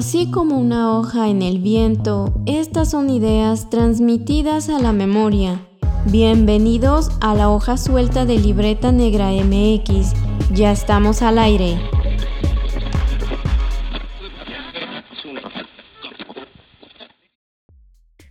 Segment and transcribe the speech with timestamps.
[0.00, 5.60] Así como una hoja en el viento, estas son ideas transmitidas a la memoria.
[6.06, 10.14] Bienvenidos a la hoja suelta de Libreta Negra MX.
[10.54, 11.78] Ya estamos al aire.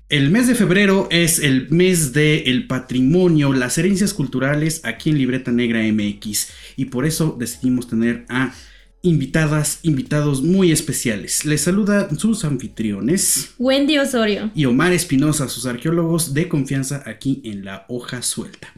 [0.10, 5.52] El mes de febrero es el mes del patrimonio, las herencias culturales aquí en Libreta
[5.52, 8.56] Negra MX y por eso decidimos tener a
[9.02, 11.46] invitadas, invitados muy especiales.
[11.46, 13.54] Les saluda sus anfitriones.
[13.58, 14.52] Wendy Osorio.
[14.54, 18.74] Y Omar Espinosa, sus arqueólogos de confianza aquí en la hoja suelta.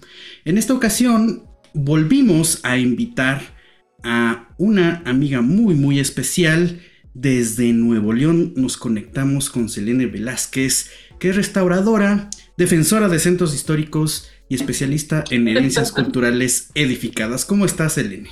[0.45, 1.43] En esta ocasión
[1.73, 3.41] volvimos a invitar
[4.03, 6.81] a una amiga muy muy especial.
[7.13, 14.29] Desde Nuevo León nos conectamos con Selene Velázquez, que es restauradora, defensora de centros históricos
[14.48, 17.45] y especialista en herencias culturales edificadas.
[17.45, 18.29] ¿Cómo estás, Selene?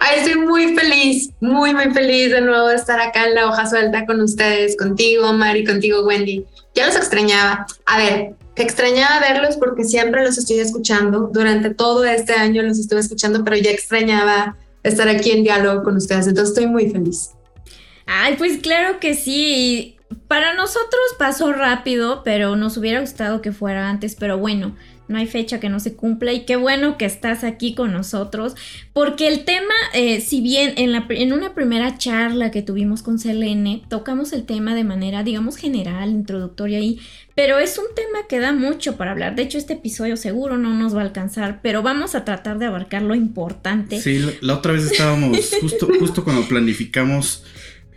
[0.00, 3.66] Ay, estoy muy feliz, muy, muy feliz de nuevo de estar acá en la hoja
[3.68, 6.44] suelta con ustedes, contigo, Mari, contigo, Wendy.
[6.74, 7.66] Ya los extrañaba.
[7.86, 11.30] A ver, extrañaba verlos porque siempre los estoy escuchando.
[11.32, 15.96] Durante todo este año los estuve escuchando, pero ya extrañaba estar aquí en diálogo con
[15.96, 16.26] ustedes.
[16.26, 17.30] Entonces estoy muy feliz.
[18.06, 19.96] Ay, pues claro que sí.
[20.28, 24.14] Para nosotros pasó rápido, pero nos hubiera gustado que fuera antes.
[24.14, 24.76] Pero bueno,
[25.08, 28.54] no hay fecha que no se cumpla y qué bueno que estás aquí con nosotros,
[28.92, 33.18] porque el tema, eh, si bien en, la, en una primera charla que tuvimos con
[33.18, 37.00] Selene, tocamos el tema de manera, digamos, general, introductoria ahí,
[37.34, 39.34] pero es un tema que da mucho para hablar.
[39.34, 42.66] De hecho, este episodio seguro no nos va a alcanzar, pero vamos a tratar de
[42.66, 44.00] abarcar lo importante.
[44.00, 47.44] Sí, la otra vez estábamos, justo, justo cuando planificamos,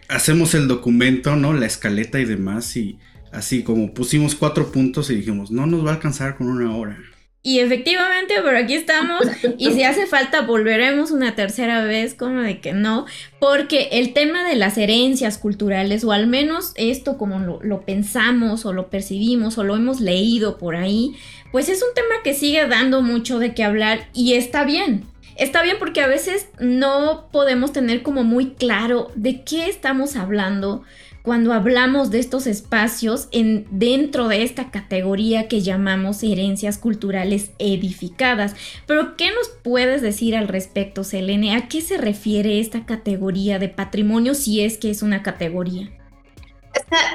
[0.07, 1.53] hacemos el documento, ¿no?
[1.53, 2.97] La escaleta y demás, y
[3.31, 6.97] Así como pusimos cuatro puntos y dijimos, no nos va a alcanzar con una hora.
[7.43, 9.21] Y efectivamente, pero aquí estamos.
[9.57, 13.05] Y si hace falta, volveremos una tercera vez, como de que no.
[13.39, 18.65] Porque el tema de las herencias culturales, o al menos esto como lo, lo, pensamos,
[18.65, 21.15] o lo percibimos, o lo hemos leído por ahí,
[21.53, 25.05] pues es un tema que sigue dando mucho de qué hablar y está bien.
[25.37, 30.83] Está bien porque a veces no podemos tener como muy claro de qué estamos hablando
[31.27, 38.55] cuando hablamos de estos espacios en, dentro de esta categoría que llamamos herencias culturales edificadas.
[38.85, 41.57] Pero, ¿qué nos puedes decir al respecto, Selene?
[41.57, 45.91] ¿A qué se refiere esta categoría de patrimonio si es que es una categoría?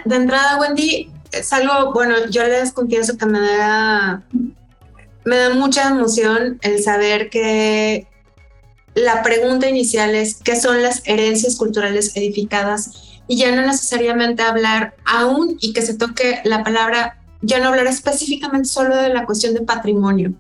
[0.05, 4.23] de entrada, Wendy, es algo, bueno, yo les confieso que me da,
[5.25, 8.07] me da mucha emoción el saber que
[8.93, 13.12] la pregunta inicial es, ¿qué son las herencias culturales edificadas?
[13.33, 17.87] Y ya no necesariamente hablar aún y que se toque la palabra, ya no hablar
[17.87, 20.35] específicamente solo de la cuestión de patrimonio,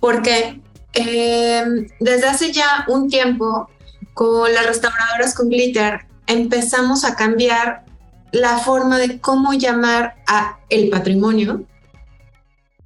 [0.00, 0.58] porque
[0.94, 1.62] eh,
[2.00, 3.68] desde hace ya un tiempo
[4.14, 7.84] con las restauradoras con glitter empezamos a cambiar
[8.32, 11.66] la forma de cómo llamar a el patrimonio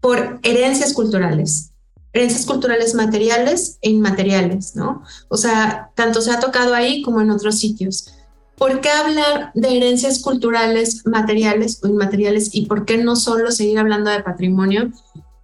[0.01, 1.69] por herencias culturales
[2.13, 5.03] herencias culturales materiales e inmateriales, ¿no?
[5.29, 8.13] O sea, tanto se ha tocado ahí como en otros sitios.
[8.57, 13.79] ¿Por qué hablar de herencias culturales materiales o inmateriales y por qué no solo seguir
[13.79, 14.91] hablando de patrimonio?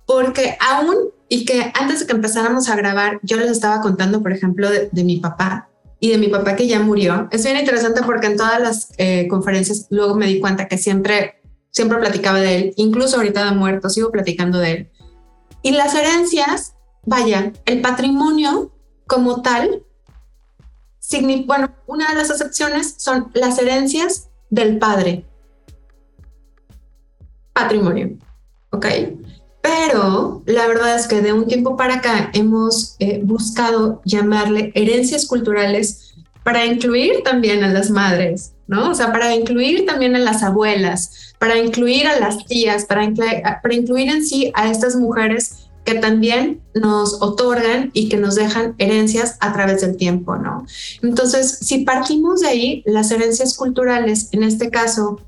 [0.07, 0.97] Porque aún,
[1.29, 5.05] y que antes de que empezáramos a grabar, yo les estaba contando, por ejemplo, de,
[5.05, 5.69] mi papá
[6.01, 7.29] y de mi papá que ya murió.
[7.33, 11.41] Es bien interesante porque en todas las eh, conferencias luego me di cuenta que siempre,
[11.71, 14.91] siempre platicaba de él, incluso ahorita de muerto, sigo platicando de él.
[15.63, 18.73] Y las herencias, vaya, el patrimonio
[19.07, 19.83] como tal
[21.47, 25.25] bueno, una de las excepciones son las herencias del padre.
[27.53, 28.17] Patrimonio,
[28.71, 28.87] ¿ok?
[29.63, 35.27] Pero la verdad es que de un tiempo para acá hemos eh, buscado llamarle herencias
[35.27, 36.15] culturales
[36.45, 38.91] para incluir también a las madres, ¿no?
[38.91, 44.09] O sea, para incluir también a las abuelas, para incluir a las tías, para incluir
[44.09, 49.55] en sí a estas mujeres que también nos otorgan y que nos dejan herencias a
[49.55, 50.67] través del tiempo, ¿no?
[51.03, 55.19] Entonces, si partimos de ahí, las herencias culturales, en este caso,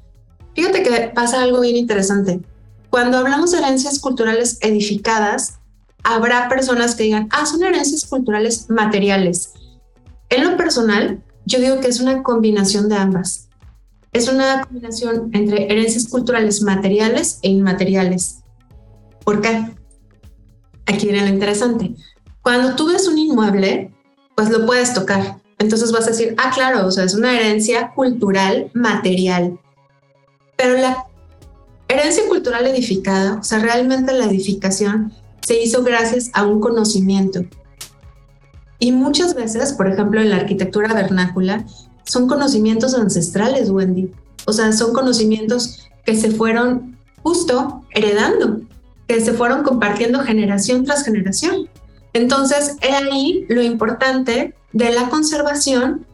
[0.55, 2.43] fíjate que pasa algo bien interesante.
[2.91, 5.61] Cuando hablamos de herencias culturales edificadas,
[6.03, 9.55] habrá personas que digan, ah, son herencias culturales materiales.
[10.29, 13.49] En lo personal, yo digo que es una combinación de ambas.
[14.13, 18.41] Es una combinación entre herencias culturales materiales e inmateriales.
[19.25, 19.80] ¿Por qué?
[20.91, 21.95] Aquí viene lo interesante.
[22.43, 23.93] Cuando tú ves un inmueble,
[24.35, 25.41] pues lo puedes tocar.
[25.59, 29.59] Entonces vas a decir, ah, claro, o sea, es una herencia cultural material.
[30.57, 31.07] Pero la
[31.89, 37.45] herencia cultural edificada, o sea, realmente la edificación se hizo gracias a un conocimiento.
[38.79, 41.67] Y muchas veces, por ejemplo, en la arquitectura vernácula,
[42.05, 44.11] son conocimientos ancestrales, Wendy.
[44.47, 48.63] O sea, son conocimientos que se fueron justo heredando,
[49.11, 51.69] que se fueron compartiendo generación tras generación.
[52.13, 56.07] Entonces, he ahí lo importante de la conservación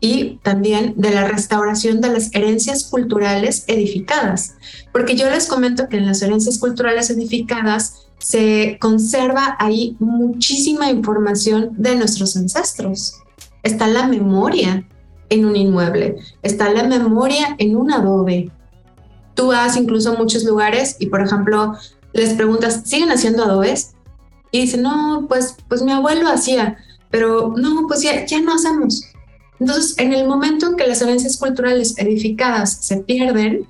[0.00, 4.56] y también de la restauración de las herencias culturales edificadas.
[4.92, 11.70] Porque yo les comento que en las herencias culturales edificadas se conserva ahí muchísima información
[11.78, 13.20] de nuestros ancestros.
[13.62, 14.84] Está la memoria
[15.28, 18.50] en un inmueble, está la memoria en un adobe.
[19.34, 21.74] Tú vas incluso a muchos lugares y, por ejemplo,
[22.12, 23.94] les preguntas, ¿siguen haciendo adobes?
[24.50, 26.76] Y dicen, no, pues, pues mi abuelo hacía,
[27.10, 29.04] pero no, pues ya, ya no hacemos.
[29.58, 33.66] Entonces, en el momento en que las herencias culturales edificadas se pierden,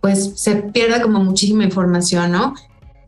[0.00, 2.54] pues se pierde como muchísima información, ¿no?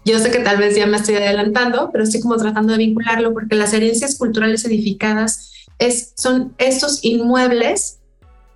[0.05, 3.35] Yo sé que tal vez ya me estoy adelantando, pero estoy como tratando de vincularlo
[3.35, 7.99] porque las herencias culturales edificadas es, son estos inmuebles,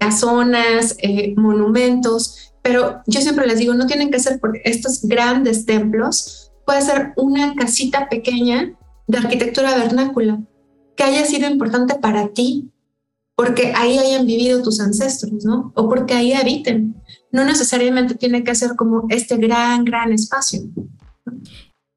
[0.01, 5.67] casonas, eh, monumentos, pero yo siempre les digo, no tienen que ser por estos grandes
[5.67, 8.73] templos, puede ser una casita pequeña
[9.09, 10.41] de arquitectura vernácula
[10.97, 12.71] que haya sido importante para ti,
[13.35, 15.73] porque ahí hayan vivido tus ancestros, ¿no?
[15.75, 16.95] O porque ahí habiten.
[17.33, 20.61] No necesariamente tiene que ser como este gran, gran espacio.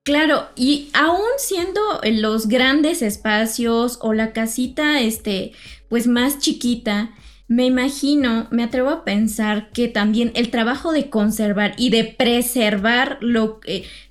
[0.04, 5.52] Claro, y aún siendo los grandes espacios o la casita, este,
[5.90, 7.12] pues más chiquita,
[7.48, 13.20] me imagino, me atrevo a pensar que también el trabajo de conservar y de preservar
[13.22, 13.60] lo,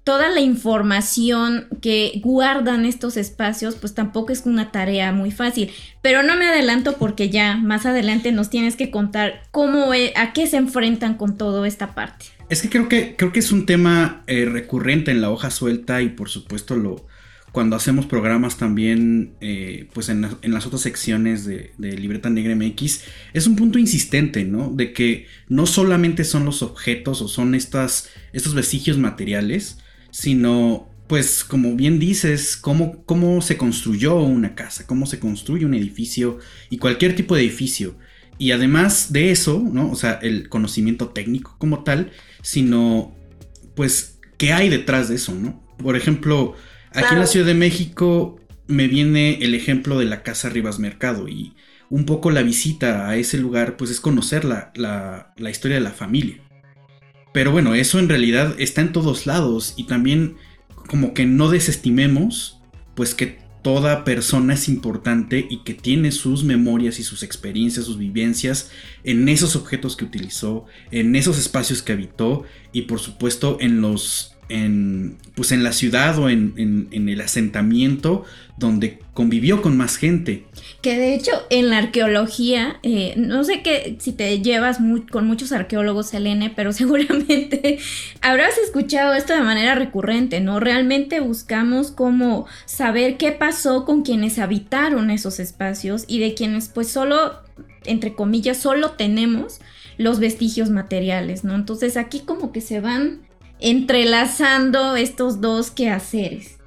[0.05, 5.73] toda la información que guardan estos espacios, pues tampoco es una tarea muy fácil.
[6.01, 10.33] Pero no me adelanto porque ya más adelante nos tienes que contar cómo, e, a
[10.33, 12.27] qué se enfrentan con toda esta parte.
[12.51, 16.03] Es que creo que, creo que es un tema eh, recurrente en la hoja suelta
[16.03, 17.05] y por supuesto lo,
[17.55, 23.03] cuando hacemos programas también, eh, pues en, las otras secciones de, Libreta Negra MX,
[23.33, 24.73] es un punto insistente, ¿no?
[24.75, 29.79] De que no solamente son los objetos o son estas, estos vestigios materiales,
[30.11, 35.75] sino, pues como bien dices, cómo, cómo se construyó una casa, cómo se construye un
[35.75, 36.41] edificio
[36.71, 37.97] y cualquier tipo de edificio.
[38.37, 39.93] Y además de eso, ¿no?
[39.93, 42.11] O sea, el conocimiento técnico como tal,
[42.43, 43.15] sino,
[43.77, 45.63] pues, ¿qué hay detrás de eso, ¿no?
[45.79, 46.57] Por ejemplo,
[46.95, 48.39] Aquí en la Ciudad de México
[48.69, 51.55] me viene el ejemplo de la Casa Rivas Mercado y
[51.91, 55.91] un poco la visita a ese lugar pues es conocer la, la, historia de la
[55.91, 56.41] familia.
[57.33, 60.37] Pero bueno, eso en realidad está en todos lados y también
[60.89, 62.61] como que no desestimemos
[62.95, 67.99] pues que toda persona es importante y que tiene sus memorias y sus experiencias, sus
[67.99, 68.71] vivencias
[69.03, 74.34] en esos objetos que utilizó, en esos espacios que habitó y por supuesto en los
[74.49, 78.25] en, pues en la ciudad o en, el asentamiento
[78.57, 80.45] donde convivió con más gente.
[80.81, 84.79] Que de hecho en la arqueología, eh, no sé qué si te llevas
[85.11, 87.79] con muchos arqueólogos, Selene, pero seguramente
[88.21, 90.61] habrás escuchado esto de manera recurrente, ¿no?
[90.61, 96.89] Realmente buscamos como saber qué pasó con quienes habitaron esos espacios y de quienes pues
[96.89, 97.41] solo,
[97.85, 99.61] entre comillas, solo tenemos
[99.97, 101.55] los vestigios materiales, ¿no?
[101.55, 103.21] Entonces aquí como que se van
[103.65, 106.59] entrelazando estos dos quehaceres.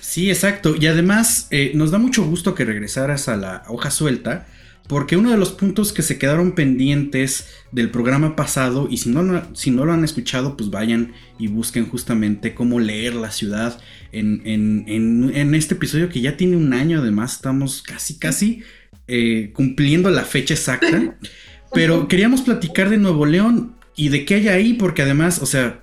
[0.00, 0.76] Sí, exacto.
[0.78, 4.46] Y además eh, nos da mucho gusto que regresaras a la hoja suelta,
[4.86, 9.42] porque uno de los puntos que se quedaron pendientes del programa pasado, y si no,
[9.54, 13.80] si no lo han escuchado, pues vayan y busquen justamente cómo leer la ciudad
[14.12, 18.62] en, en, este episodio que ya tiene un año, además estamos casi, casi
[19.08, 21.16] eh, cumpliendo la fecha exacta.
[21.72, 25.80] Pero queríamos platicar de Nuevo León y de qué hay ahí, porque además, o sea,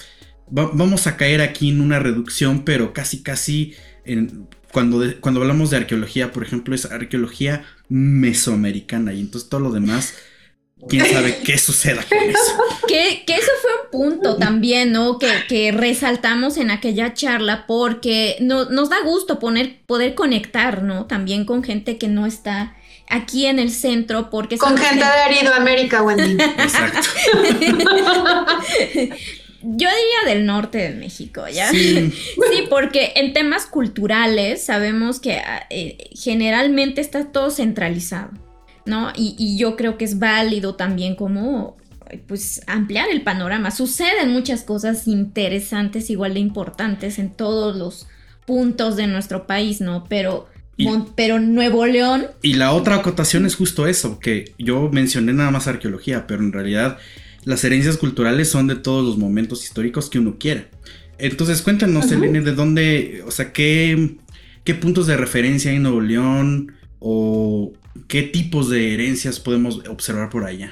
[0.51, 3.73] vamos a caer aquí en una reducción, pero casi, casi
[4.71, 10.13] cuando, cuando hablamos de arqueología, por ejemplo, es arqueología mesoamericana y entonces todo lo demás,
[10.87, 12.57] quién sabe qué suceda con eso.
[12.87, 15.17] Que, que eso fue un punto también, ¿no?
[15.19, 21.05] Que, que resaltamos en aquella charla porque nos da gusto poner, poder conectar, ¿no?
[21.05, 22.75] También con gente que no está
[23.09, 24.57] aquí en el centro porque...
[24.57, 26.41] Con gente de Herido América, Wendy.
[26.41, 27.07] Exacto.
[29.63, 31.69] Yo diría del norte de México, ¿ya?
[31.71, 32.13] Sí.
[32.69, 38.31] porque en temas culturales sabemos que ah, eh, generalmente está todo centralizado,
[38.85, 39.11] ¿no?
[39.15, 41.77] Y, yo creo que es válido también como,
[42.27, 43.71] pues, ampliar el panorama.
[43.71, 48.07] Suceden muchas cosas interesantes, igual de importantes en todos los
[48.45, 50.05] puntos de nuestro país, ¿no?
[50.09, 50.47] Pero...
[51.15, 52.27] pero Nuevo León.
[52.41, 56.51] Y la otra acotación es justo eso, que yo mencioné nada más arqueología, pero en
[56.51, 56.97] realidad
[57.43, 60.67] las herencias culturales son de todos los momentos históricos que uno quiera.
[61.17, 64.17] Entonces, cuéntanos, Elene, de dónde, o sea, qué,
[64.63, 67.73] qué puntos de referencia hay en Nuevo León o
[68.07, 70.71] qué tipos de herencias podemos observar por allá.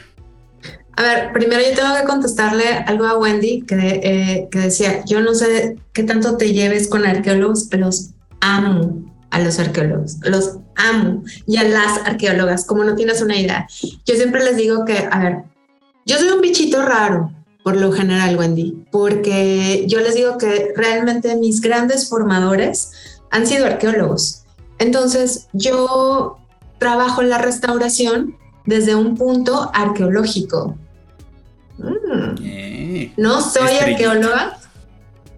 [0.93, 5.21] A ver, primero yo tengo que contestarle algo a Wendy que, eh, que decía, yo
[5.21, 8.09] no sé qué tanto te lleves con arqueólogos, pero los
[8.41, 13.67] amo a los arqueólogos, los amo y a las arqueólogas, como no tienes una idea.
[14.05, 15.37] Yo siempre les digo que, a ver,
[16.05, 17.31] yo soy un bichito raro,
[17.63, 22.91] por lo general, Wendy, porque yo les digo que realmente mis grandes formadores
[23.31, 24.43] han sido arqueólogos.
[24.79, 26.37] Entonces, yo
[26.77, 30.77] trabajo en la restauración desde un punto arqueológico.
[31.77, 32.35] Mm.
[32.43, 34.57] Eh, no soy arqueóloga,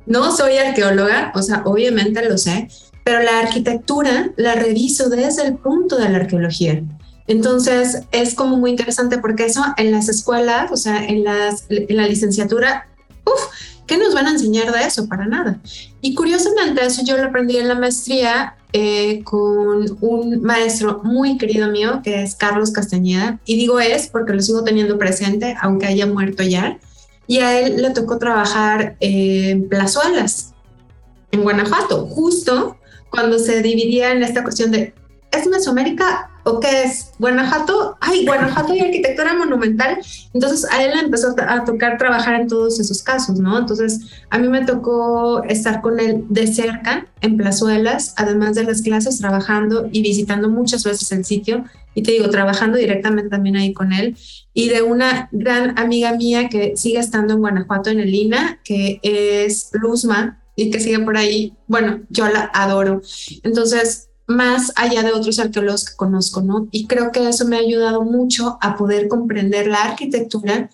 [0.06, 2.70] no soy arqueóloga, o sea, obviamente lo sé,
[3.04, 6.84] pero la arquitectura la reviso desde el punto de la arqueología.
[7.28, 11.96] Entonces es como muy interesante porque eso en las escuelas, o sea, en, las, en
[11.96, 12.88] la licenciatura,
[13.26, 13.42] uff,
[13.88, 15.08] ¿qué nos van a enseñar de eso?
[15.08, 15.60] Para nada.
[16.02, 21.70] Y curiosamente eso yo lo aprendí en la maestría eh, con un maestro muy querido
[21.70, 23.40] mío que es Carlos Castañeda.
[23.46, 26.80] Y digo es porque lo sigo teniendo presente, aunque haya muerto ya.
[27.28, 30.54] Y a él le tocó trabajar en Plazuelas,
[31.32, 32.78] en Guanajuato, justo
[33.10, 34.94] cuando se dividía en esta cuestión de,
[35.32, 37.12] ¿es Mesoamérica o qué es?
[37.20, 39.98] Guanajuato, ay, Guanajuato y arquitectura monumental.
[40.34, 43.58] Entonces a él le empezó a tocar trabajar en todos esos casos, ¿no?
[43.58, 48.82] Entonces a mí me tocó estar con él de cerca en plazuelas, además de las
[48.82, 51.66] clases, trabajando y visitando muchas veces el sitio.
[51.94, 54.16] Y te digo, trabajando directamente también ahí con él.
[54.54, 59.00] Y de una gran amiga mía que sigue estando en Guanajuato, en el INA, que
[59.04, 63.02] es Luzma, y que sigue por ahí, bueno, yo la adoro.
[63.44, 66.68] Entonces, más allá de otros arqueólogos que conozco, ¿no?
[66.72, 70.70] Y creo que eso me ha ayudado mucho a poder comprender la arquitectura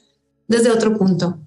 [0.47, 1.37] desde otro punto,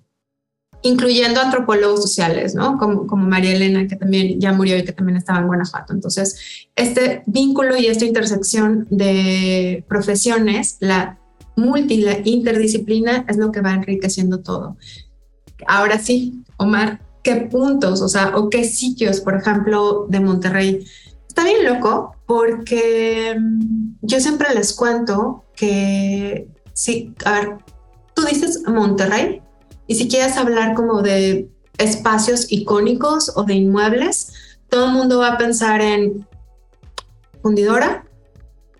[0.82, 2.78] incluyendo antropólogos sociales, ¿no?
[2.78, 5.92] Como, como María Elena, que también ya murió y que también estaba en Guanajuato.
[5.92, 11.18] Entonces, este vínculo y esta intersección de profesiones, la
[11.56, 14.76] multi, la interdisciplina, es lo que va enriqueciendo todo.
[15.66, 20.86] Ahora sí, Omar, qué puntos, o sea, o qué sitios, por ejemplo, de Monterrey.
[21.30, 27.58] Está bien loco porque mm, yo siempre les cuento que, sí, a ver,
[28.14, 29.40] tú dices Monterrey
[29.86, 35.34] y si quieres hablar como de espacios icónicos o de inmuebles, todo el mundo va
[35.34, 36.26] a pensar en
[37.40, 38.04] fundidora,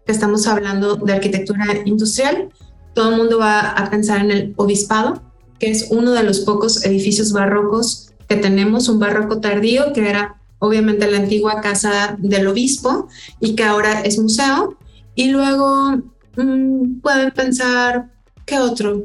[0.04, 2.49] que estamos hablando de arquitectura industrial,
[2.95, 5.23] todo el mundo va a pensar en el obispado,
[5.61, 10.39] que es uno de los pocos edificios barrocos que tenemos un barroco tardío, que era
[10.61, 13.09] obviamente la antigua casa del obispo
[13.40, 14.79] y que ahora es museo.
[15.14, 15.99] Y luego
[16.37, 18.11] mm, pueden pensar,
[18.47, 19.05] ¿qué otro?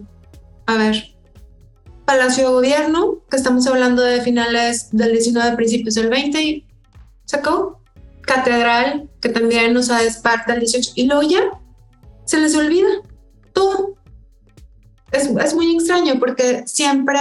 [0.68, 1.16] A ver,
[2.06, 6.66] Palacio de Gobierno, que estamos hablando de finales del 19, principios del 20,
[7.26, 7.82] sacó.
[8.22, 11.42] Catedral, que también nos ha parte del 18, y luego ya
[12.26, 12.88] se les olvida
[13.54, 13.98] todo.
[15.12, 17.20] Es, es muy extraño porque siempre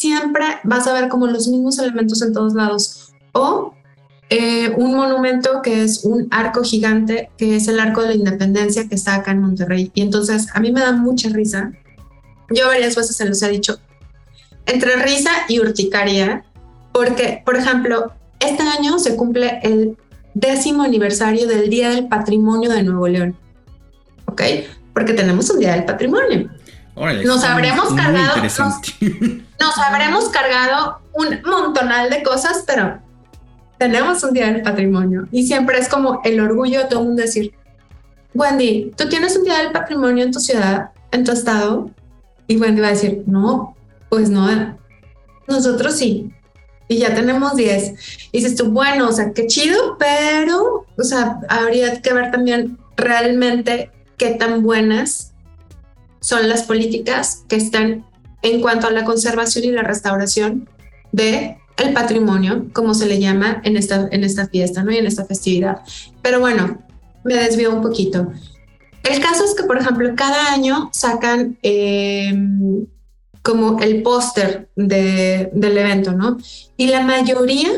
[0.00, 2.99] siempre vas a ver como los mismos elementos en todos lados.
[3.32, 3.74] O
[4.28, 8.88] eh, un monumento que es un arco gigante, que es el arco de la independencia
[8.88, 9.90] que está acá en Monterrey.
[9.94, 11.72] Y entonces a mí me da mucha risa.
[12.50, 13.78] Yo varias veces se los he dicho,
[14.66, 16.44] entre risa y urticaria,
[16.92, 19.96] porque, por ejemplo, este año se cumple el
[20.34, 23.36] décimo aniversario del Día del Patrimonio de Nuevo León.
[24.26, 24.42] ¿Ok?
[24.92, 26.50] Porque tenemos un Día del Patrimonio
[27.24, 28.36] nos habremos cargado,
[29.60, 33.00] nos, habremos cargado un montonal de cosas, pero
[33.80, 37.22] tenemos un día del patrimonio y siempre es como el orgullo de todo el mundo
[37.22, 37.54] decir,
[38.34, 41.90] Wendy, tú tienes un día del patrimonio en tu ciudad, en tu estado,
[42.46, 43.74] y Wendy va a decir, no,
[44.10, 44.76] pues no,
[45.48, 46.30] nosotros sí.
[46.88, 47.94] Y ya tenemos 10.
[48.32, 52.76] Y dices tú, bueno, o sea, qué chido, pero, o sea, habría que ver también
[52.98, 55.32] realmente qué tan buenas
[56.20, 58.04] son las políticas que están
[58.42, 60.68] en cuanto a la conservación y la restauración
[61.12, 64.92] de el patrimonio, como se le llama en esta, en esta fiesta ¿no?
[64.92, 65.82] y en esta festividad.
[66.22, 66.78] Pero bueno,
[67.24, 68.32] me desvío un poquito.
[69.02, 72.86] El caso es que, por ejemplo, cada año sacan em,
[73.42, 76.36] como el póster de, del evento, ¿no?
[76.76, 77.70] Y la mayoría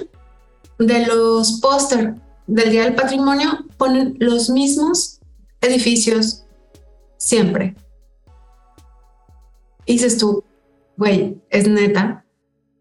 [0.79, 2.17] de los póster
[2.47, 5.21] del Día del Patrimonio ponen los mismos
[5.61, 6.43] edificios
[7.17, 7.77] siempre.
[9.87, 10.45] Dices tú,
[10.97, 12.25] güey, es neta.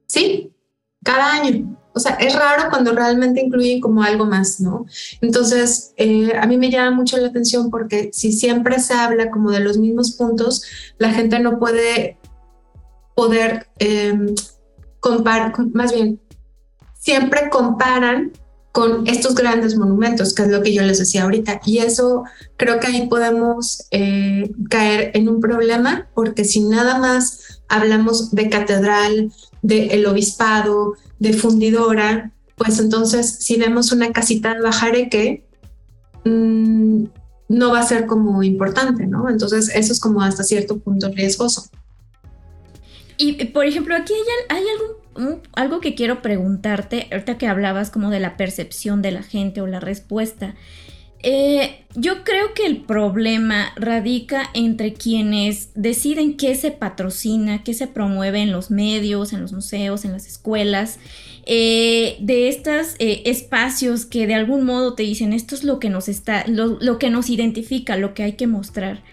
[0.07, 0.40] Sí,
[1.03, 1.77] cada año.
[1.93, 4.85] O sea, es raro cuando realmente incluyen como algo más, ¿no?
[5.19, 9.51] Entonces, eh, a mí me llama mucho la atención porque si siempre se habla como
[9.51, 10.63] de los mismos puntos,
[10.97, 12.17] la gente no puede
[13.13, 14.17] poder eh,
[15.01, 16.21] comparar, más bien,
[16.97, 18.31] siempre comparan
[18.71, 21.59] con estos grandes monumentos, que es lo que yo les decía ahorita.
[21.65, 22.23] Y eso
[22.55, 28.49] creo que ahí podemos eh, caer en un problema, porque si nada más hablamos de
[28.49, 29.31] catedral,
[29.61, 35.43] de el obispado, de fundidora, pues entonces si vemos una casita de bajareque,
[36.25, 37.05] mmm,
[37.49, 39.29] no va a ser como importante, ¿no?
[39.29, 41.69] Entonces eso es como hasta cierto punto riesgoso.
[43.17, 44.13] Y por ejemplo, aquí
[44.49, 44.63] hay,
[45.53, 49.67] algo que quiero preguntarte, ahorita que hablabas como de la percepción de la gente o
[49.67, 50.55] la respuesta.
[51.23, 57.87] Eh, yo creo que el problema radica entre quienes deciden qué se patrocina, qué se
[57.87, 60.99] promueve en los medios, en los museos, en las escuelas,
[61.45, 65.89] eh, de estos eh, espacios que de algún modo te dicen esto es lo que
[65.89, 69.03] nos está, lo, que nos identifica, lo que hay que mostrar.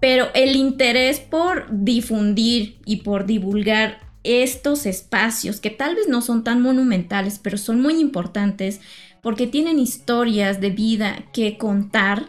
[0.00, 6.44] Pero el interés por difundir y por divulgar estos espacios que tal vez no son
[6.44, 8.80] tan monumentales, pero son muy importantes,
[9.26, 12.28] porque tienen historias de vida que contar,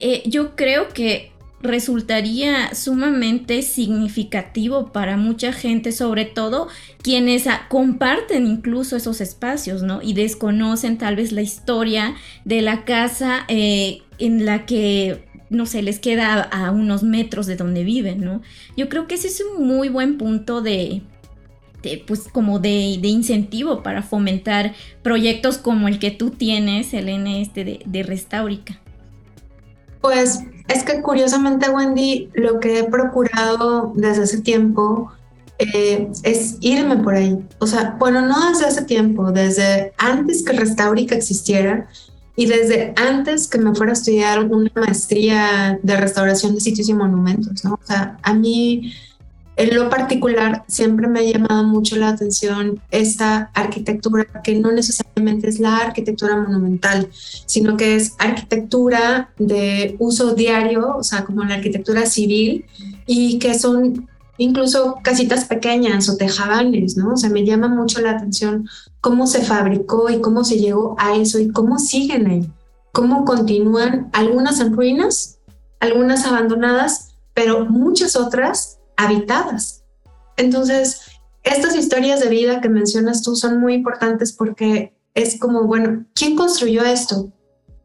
[0.00, 6.68] eh, yo creo que resultaría sumamente significativo para mucha gente, sobre todo
[7.02, 10.00] quienes comparten incluso esos espacios, ¿no?
[10.00, 12.14] Y desconocen tal vez la historia
[12.46, 17.56] de la casa eh, en la que, no sé, les queda a unos metros de
[17.56, 18.40] donde viven, ¿no?
[18.74, 21.02] Yo creo que ese es un muy buen punto de,
[22.06, 27.64] pues como de, de, incentivo para fomentar proyectos como el que tú tienes, Elena, este
[27.64, 28.80] de, de Restaurica?
[30.00, 35.10] Pues es que curiosamente, Wendy, lo que he procurado desde hace tiempo
[35.58, 37.36] eh, es irme por ahí.
[37.58, 41.88] O sea, bueno, no desde hace tiempo, desde antes que Restaurica existiera
[42.36, 46.94] y desde antes que me fuera a estudiar una maestría de restauración de sitios y
[46.94, 47.74] monumentos, ¿no?
[47.74, 48.92] O sea, a mí
[49.58, 55.48] en lo particular, siempre me ha llamado mucho la atención esta arquitectura, que no necesariamente
[55.48, 61.54] es la arquitectura monumental, sino que es arquitectura de uso diario, o sea, como la
[61.54, 62.66] arquitectura civil,
[63.04, 67.14] y que son incluso casitas pequeñas o tejabanes, ¿no?
[67.14, 68.68] O sea, me llama mucho la atención
[69.00, 72.48] cómo se fabricó y cómo se llegó a eso y cómo siguen ahí,
[72.92, 75.40] cómo continúan algunas en ruinas,
[75.80, 79.84] algunas abandonadas, pero muchas otras habitadas.
[80.36, 81.00] Entonces,
[81.44, 86.36] estas historias de vida que mencionas tú son muy importantes porque es como, bueno, ¿quién
[86.36, 87.32] construyó esto?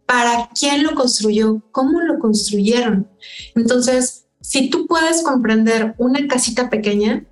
[0.05, 1.61] ¿Para quién lo construyó?
[1.71, 3.07] ¿Cómo lo construyeron?
[3.55, 7.25] Entonces, si tú puedes comprender una casita pequeña,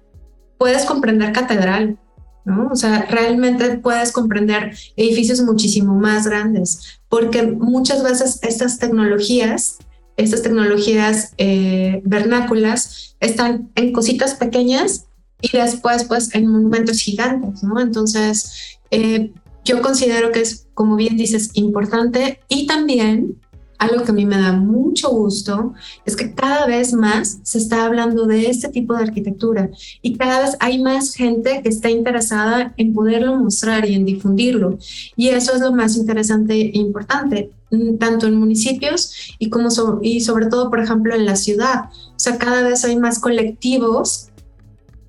[0.58, 2.00] puedes comprender catedral,
[2.46, 2.70] ¿no?
[2.72, 9.80] O sea, realmente puedes comprender edificios muchísimo más grandes, porque muchas veces estas tecnologías
[10.18, 15.06] estas tecnologías eh, vernáculas están en cositas pequeñas
[15.42, 17.80] y después pues en monumentos gigantes, ¿no?
[17.80, 19.32] Entonces, eh,
[19.64, 23.38] yo considero que es, como bien dices, importante y también
[23.82, 25.74] algo que a mí me da mucho gusto
[26.06, 29.72] es que cada vez más se está hablando de este tipo de arquitectura
[30.04, 34.78] y cada vez hay más gente que está interesada en poderlo mostrar y en difundirlo.
[35.16, 37.50] Y eso es lo más interesante e importante,
[38.00, 39.70] tanto en municipios y, como
[40.02, 41.86] y sobre todo, por ejemplo, en la ciudad.
[41.92, 44.28] O sea, cada vez hay más colectivos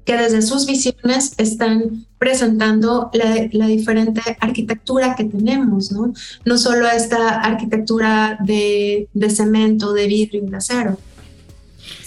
[0.05, 6.13] que desde sus visiones están presentando la, diferente arquitectura que tenemos, ¿no?
[6.45, 10.99] No solo esta arquitectura de, de, cemento, de vidrio y de acero.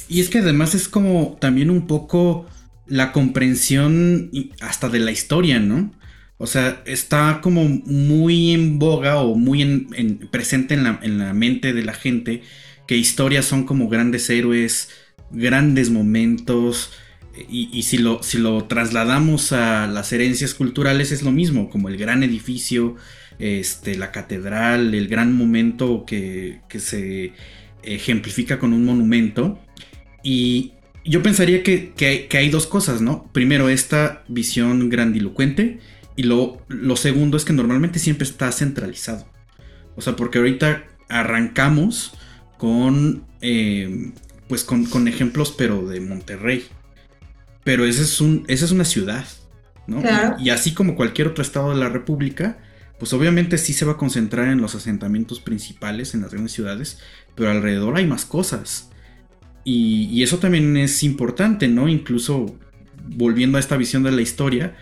[0.07, 2.45] Y es que además es como también un poco
[2.87, 4.29] la comprensión
[4.61, 5.91] hasta de la historia, ¿no?
[6.37, 11.33] O sea, está como muy en boga o muy en, presente en la, en la
[11.33, 12.43] mente de la gente
[12.87, 14.89] que historias son como grandes héroes,
[15.31, 16.91] grandes momentos,
[17.49, 21.97] y, si, lo, si lo trasladamos a las herencias culturales es lo mismo, como el
[21.97, 22.95] gran edificio,
[23.39, 27.33] este, la catedral, el gran momento que, se
[27.83, 29.59] ejemplifica con un monumento.
[30.23, 33.29] Y yo pensaría que, hay, dos cosas, ¿no?
[33.33, 35.79] Primero, esta visión grandilocuente.
[36.15, 39.27] Y lo, lo segundo es que normalmente siempre está centralizado.
[39.95, 42.13] O sea, porque ahorita arrancamos
[42.57, 44.11] con, eh,
[44.47, 46.65] pues con, con, ejemplos, pero de Monterrey.
[47.63, 49.25] Pero esa es, un, esa es una ciudad,
[49.87, 50.01] ¿no?
[50.39, 52.59] Y, así como cualquier otro estado de la República,
[52.99, 56.99] pues obviamente sí se va a concentrar en los asentamientos principales, en las grandes ciudades,
[57.35, 58.89] pero alrededor hay más cosas.
[59.63, 61.87] Y, eso también es importante, ¿no?
[61.87, 62.57] Incluso
[63.07, 64.75] volviendo a esta visión de la historia,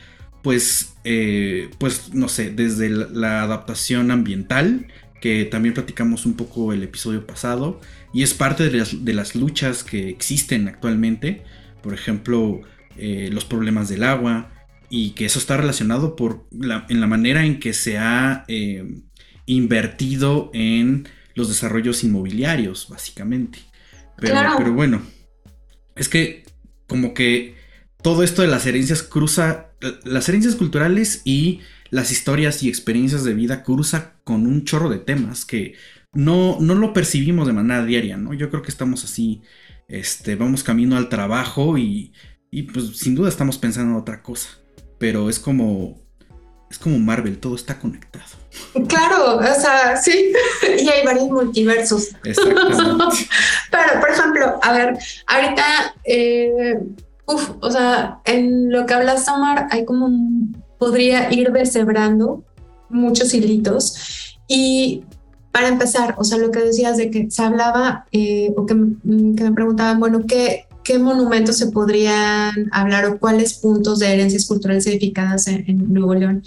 [0.43, 4.88] pues, eh, pues no sé, desde la, adaptación ambiental,
[5.21, 7.79] que también platicamos un poco el episodio pasado,
[8.13, 11.43] y es parte de las, de las luchas que existen actualmente.
[11.82, 12.62] Por ejemplo,
[12.97, 14.51] eh, los problemas del agua
[14.89, 19.01] y que eso está relacionado por la, en la manera en que se ha eh,
[19.45, 23.60] invertido en los desarrollos inmobiliarios, básicamente.
[24.17, 25.01] Pero, pero bueno,
[25.95, 26.43] es que
[26.88, 27.62] como que
[28.03, 29.71] todo esto de las herencias cruza,
[30.03, 34.99] las herencias culturales y las historias y experiencias de vida cruza con un chorro de
[34.99, 35.75] temas que
[36.11, 38.33] no, no lo percibimos de manera diaria, ¿no?
[38.33, 39.41] Yo creo que estamos así,
[39.87, 42.13] este, vamos camino al trabajo y,
[42.51, 44.49] y pues sin duda estamos pensando en otra cosa,
[44.99, 46.03] pero es como,
[46.69, 48.25] es como Marvel, todo está conectado.
[48.87, 50.33] Claro, o sea, sí,
[50.79, 52.09] y hay varios multiversos.
[52.23, 53.27] Exactamente.
[53.71, 56.75] Pero, por ejemplo, a ver, ahorita, eh,
[57.25, 60.09] uf, o sea, en lo que hablas, Omar, hay como,
[60.77, 62.43] podría ir deshebrando
[62.89, 64.38] muchos hilitos.
[64.47, 65.03] Y
[65.51, 69.43] para empezar, o sea, lo que decías de que se hablaba, eh, o que, que,
[69.43, 74.86] me preguntaban, bueno, ¿qué, ¿qué monumentos se podrían hablar o cuáles puntos de herencias culturales
[74.88, 76.43] edificadas en, Nuevo León?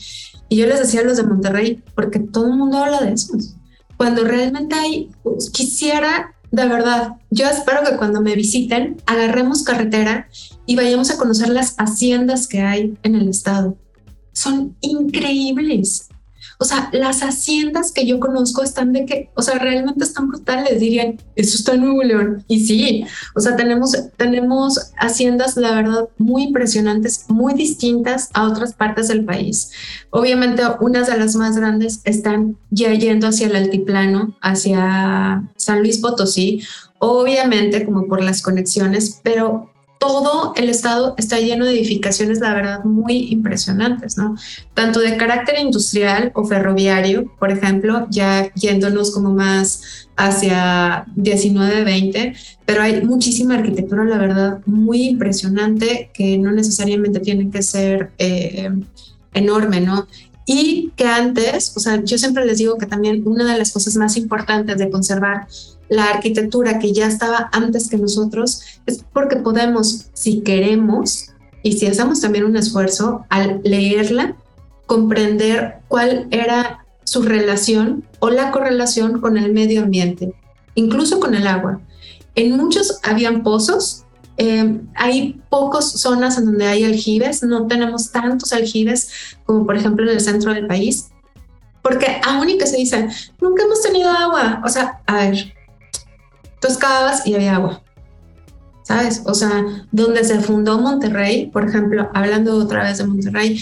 [0.48, 3.56] Y yo les decía los de Monterrey, porque todo el mundo habla de esos.
[3.96, 10.28] Cuando realmente hay, pues, quisiera, de verdad, yo espero que cuando me visiten, agarremos carretera
[10.64, 13.76] y vayamos a conocer las haciendas que hay en el estado.
[14.32, 16.08] Son increíbles.
[16.58, 20.80] O sea, las haciendas que yo conozco están de que, o sea, realmente están brutales,
[20.80, 22.44] dirían, eso está en Nuevo León.
[22.48, 28.74] Y sí, o sea, tenemos, tenemos haciendas, la verdad, muy impresionantes, muy distintas a otras
[28.74, 29.70] partes del país.
[30.10, 35.98] Obviamente, unas de las más grandes están ya yendo hacia el altiplano, hacia San Luis
[35.98, 36.62] Potosí,
[36.98, 39.70] obviamente como por las conexiones, pero
[40.06, 44.36] todo el estado está lleno de edificaciones, la verdad, muy impresionantes, ¿no?
[44.74, 52.34] Tanto de carácter industrial o ferroviario, por ejemplo, ya yéndonos como más hacia 19, 20,
[52.64, 58.70] pero hay muchísima arquitectura, la verdad, muy impresionante que no necesariamente tiene que ser eh,
[59.34, 60.06] enorme, ¿no?
[60.46, 63.96] Y que antes, o sea, yo siempre les digo que también una de las cosas
[63.96, 65.48] más importantes de conservar
[65.88, 71.30] la arquitectura que ya estaba antes que nosotros, es porque podemos, si queremos,
[71.62, 74.36] y si hacemos también un esfuerzo al leerla,
[74.86, 80.32] comprender cuál era su relación o la correlación con el medio ambiente,
[80.74, 81.80] incluso con el agua.
[82.34, 84.04] En muchos habían pozos,
[84.36, 89.10] eh, hay pocas zonas en donde hay aljibes, no tenemos tantos aljibes
[89.44, 91.08] como por ejemplo en el centro del país,
[91.82, 95.55] porque aún y que se dicen, nunca hemos tenido agua, o sea, a ver,
[96.60, 97.82] tú excavabas y había agua.
[98.82, 99.22] ¿Sabes?
[99.26, 103.60] O sea, donde se fundó Monterrey, por ejemplo, hablando otra vez de Monterrey,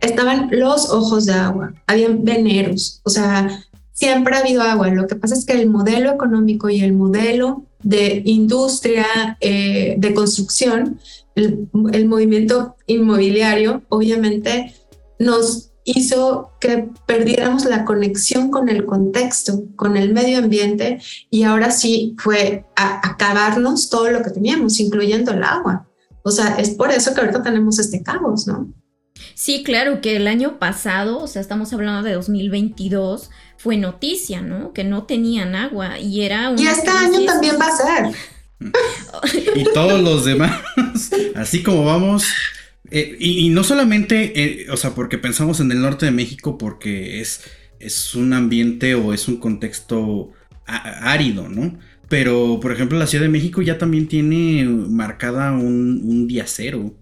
[0.00, 3.48] estaban los ojos de agua, habían veneros, o sea,
[3.92, 4.88] siempre ha habido agua.
[4.88, 10.14] Lo que pasa es que el modelo económico y el modelo de industria, eh, de
[10.14, 10.98] construcción,
[11.34, 14.74] el, movimiento inmobiliario, obviamente
[15.18, 21.70] nos hizo que perdiéramos la conexión con el contexto, con el medio ambiente, y ahora
[21.70, 25.88] sí fue a acabarnos todo lo que teníamos, incluyendo el agua.
[26.22, 28.72] O sea, es por eso que ahorita tenemos este caos, ¿no?
[29.34, 34.72] Sí, claro, que el año pasado, o sea, estamos hablando de 2022, fue noticia, ¿no?
[34.72, 36.58] Que no tenían agua y era un...
[36.58, 38.14] Y este año también va a ser.
[39.56, 40.60] y todos los demás,
[41.34, 42.24] así como vamos,
[42.90, 47.20] eh, y, no solamente, eh, o sea, porque pensamos en el norte de México porque
[47.20, 47.42] es,
[47.78, 50.32] es un ambiente o es un contexto
[50.66, 51.78] árido, ¿no?
[52.08, 56.94] Pero, por ejemplo, la Ciudad de México ya también tiene marcada un, día cero.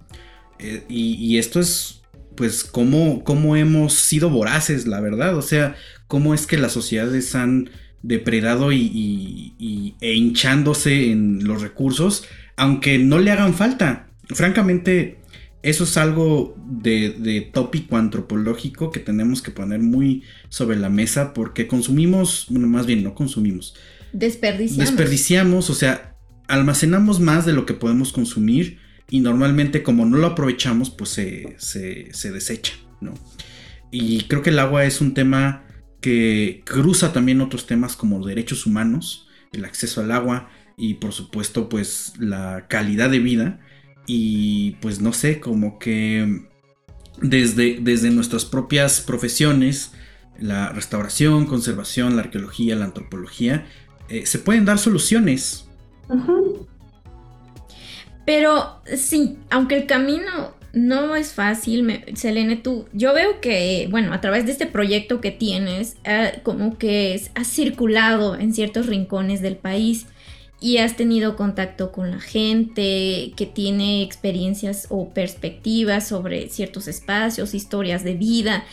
[0.60, 2.02] Eh, y, esto es,
[2.36, 5.36] pues, cómo, cómo hemos sido voraces, la verdad.
[5.36, 5.74] O sea,
[6.06, 7.70] cómo es que las sociedades han
[8.02, 12.24] depredado y, y, e hinchándose en los recursos,
[12.56, 14.10] aunque no le hagan falta.
[14.28, 15.18] Francamente,
[15.62, 21.66] eso es algo de, tópico antropológico que tenemos que poner muy sobre la mesa porque
[21.66, 23.74] consumimos, bueno, más bien no consumimos.
[24.12, 24.86] Desperdiciamos.
[24.86, 26.16] Desperdiciamos, o sea,
[26.48, 28.78] almacenamos más de lo que podemos consumir
[29.10, 33.14] y normalmente como no lo aprovechamos, pues se, se desecha, ¿no?
[33.90, 35.64] Y creo que el agua es un tema
[36.00, 41.68] que cruza también otros temas como derechos humanos, el acceso al agua y por supuesto
[41.68, 43.60] pues la calidad de vida
[44.12, 46.42] y pues no sé, como que
[47.22, 49.92] desde, desde nuestras propias profesiones,
[50.36, 53.66] la restauración, conservación, la arqueología, la antropología,
[54.08, 55.68] eh, se pueden dar soluciones.
[58.26, 64.20] Pero sí, aunque el camino no es fácil, Selene, tú, yo veo que, bueno, a
[64.20, 69.54] través de este proyecto que tienes, eh, como que has circulado en ciertos rincones del
[69.54, 70.08] país
[70.60, 77.54] y has tenido contacto con la gente que tiene experiencias o perspectivas sobre ciertos espacios,
[77.54, 78.64] historias de vida.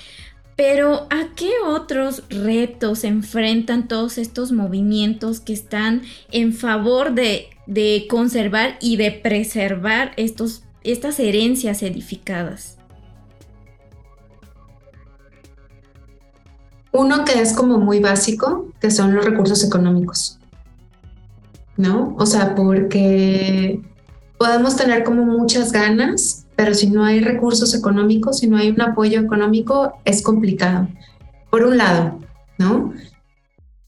[0.57, 7.47] Pero ¿a qué otros retos enfrentan todos estos movimientos que están en favor de,
[8.09, 12.77] conservar y de preservar estos, estas herencias edificadas?
[16.91, 20.36] Uno que es como muy básico, que son los recursos económicos.
[21.77, 22.15] ¿No?
[22.17, 23.81] O sea, porque
[24.37, 28.81] podemos tener como muchas ganas, pero si no hay recursos económicos, si no hay un
[28.81, 30.87] apoyo económico, es complicado.
[31.49, 32.19] Por un lado,
[32.57, 32.93] ¿no?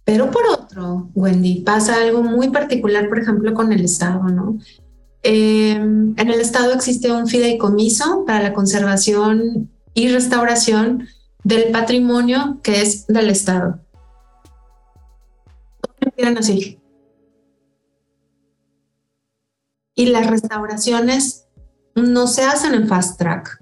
[0.05, 4.57] Pero por otro, Wendy, pasa algo muy particular, por ejemplo, con el Estado, ¿no?
[5.21, 11.07] Em, en el Estado existe un fideicomiso para la conservación y restauración
[11.43, 13.79] del patrimonio que es del Estado.
[16.37, 16.78] Así.
[19.99, 21.47] Y las restauraciones
[21.93, 23.61] no se hacen en fast track,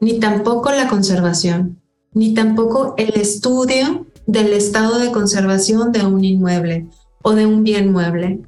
[0.00, 1.80] ni tampoco la conservación,
[2.12, 6.88] ni tampoco el estudio del estado de conservación de un inmueble
[7.22, 8.40] o de un bien mueble.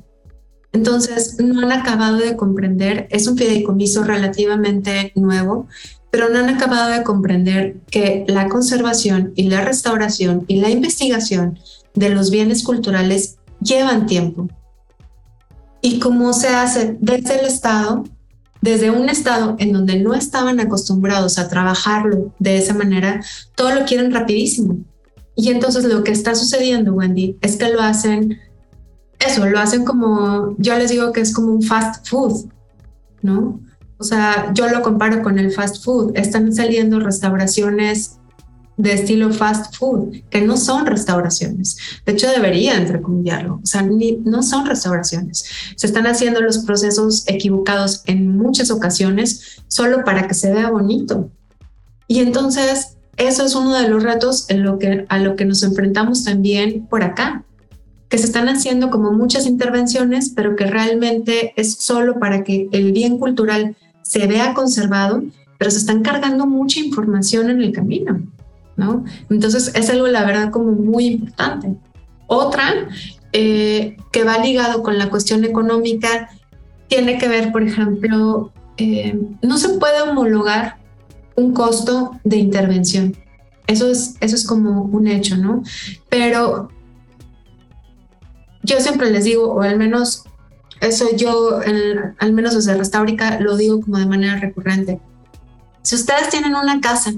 [0.73, 5.69] Entonces, no han acabado de comprender, es un fideicomiso relativamente nuevo,
[6.11, 11.61] pero no han acabado de comprender que la conservación y la restauración y la investigación
[11.95, 14.49] de los bienes culturales llevan tiempo.
[15.81, 18.05] Y cómo se hace desde el Estado,
[18.61, 23.23] desde un estado en donde no estaban acostumbrados a trabajarlo de esa manera,
[23.55, 24.79] todo lo quieren rapidísimo.
[25.37, 28.39] Y entonces lo que está sucediendo, Wendy, es que lo hacen,
[29.21, 32.51] eso, lo hacen como, yo les digo que es como un fast food,
[33.23, 33.61] ¿no?
[33.99, 36.13] O sea, yo lo comparo con el fast food.
[36.17, 38.18] Están saliendo restauraciones
[38.79, 41.77] de estilo fast food, que no son restauraciones.
[42.07, 43.61] De hecho, debería entrecomillarlo.
[43.63, 45.45] O sea, no son restauraciones.
[45.77, 51.29] Se están haciendo los procesos equivocados en muchas ocasiones solo para que se vea bonito.
[52.07, 54.47] Y entonces, eso es uno de los retos
[55.09, 57.45] a lo que nos enfrentamos también por acá,
[58.09, 62.93] que se están haciendo como muchas intervenciones, pero que realmente es solo para que el
[62.93, 65.25] bien cultural se vea conservado,
[65.59, 68.23] pero se están cargando mucha información en el camino.
[68.79, 69.05] ¿No?
[69.29, 71.75] Entonces es algo, la verdad, como muy importante.
[72.27, 72.89] Otra
[73.33, 76.31] eh, que va ligado con la cuestión económica
[76.89, 80.79] tiene que ver, por ejemplo, eh, no se puede homologar
[81.37, 83.17] un costo de intervención.
[83.67, 85.63] Eso es, eso es como un hecho, ¿no?
[86.09, 86.71] Pero
[88.63, 90.25] yo siempre les digo, o al menos
[90.81, 91.61] eso yo,
[92.19, 95.01] al menos desde Restaurica, lo digo como de manera recurrente.
[95.83, 97.15] Si ustedes tienen una casa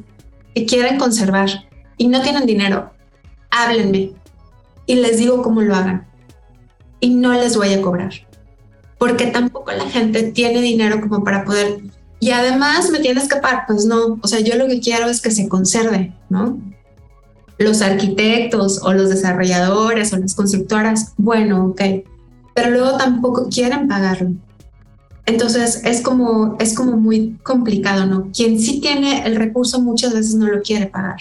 [0.54, 1.48] que quieren conservar
[1.96, 2.90] y no tienen dinero,
[3.50, 4.12] háblenme
[4.86, 6.06] y les digo cómo lo hagan.
[6.98, 8.12] Y no les voy a cobrar.
[8.98, 11.80] Porque tampoco la gente tiene dinero como para poder...
[12.18, 15.22] Y además me tienes que pagar, pues no, o sea, yo lo que quiero es
[15.22, 16.58] que se conserve, ¿no?
[17.56, 21.80] Los arquitectos o los desarrolladores o las constructoras, bueno, ok,
[22.54, 24.32] pero luego tampoco quieren pagarlo.
[25.30, 28.30] Entonces es como, es como muy complicado, ¿no?
[28.32, 31.20] Quien sí tiene el recurso muchas veces no lo quiere pagar.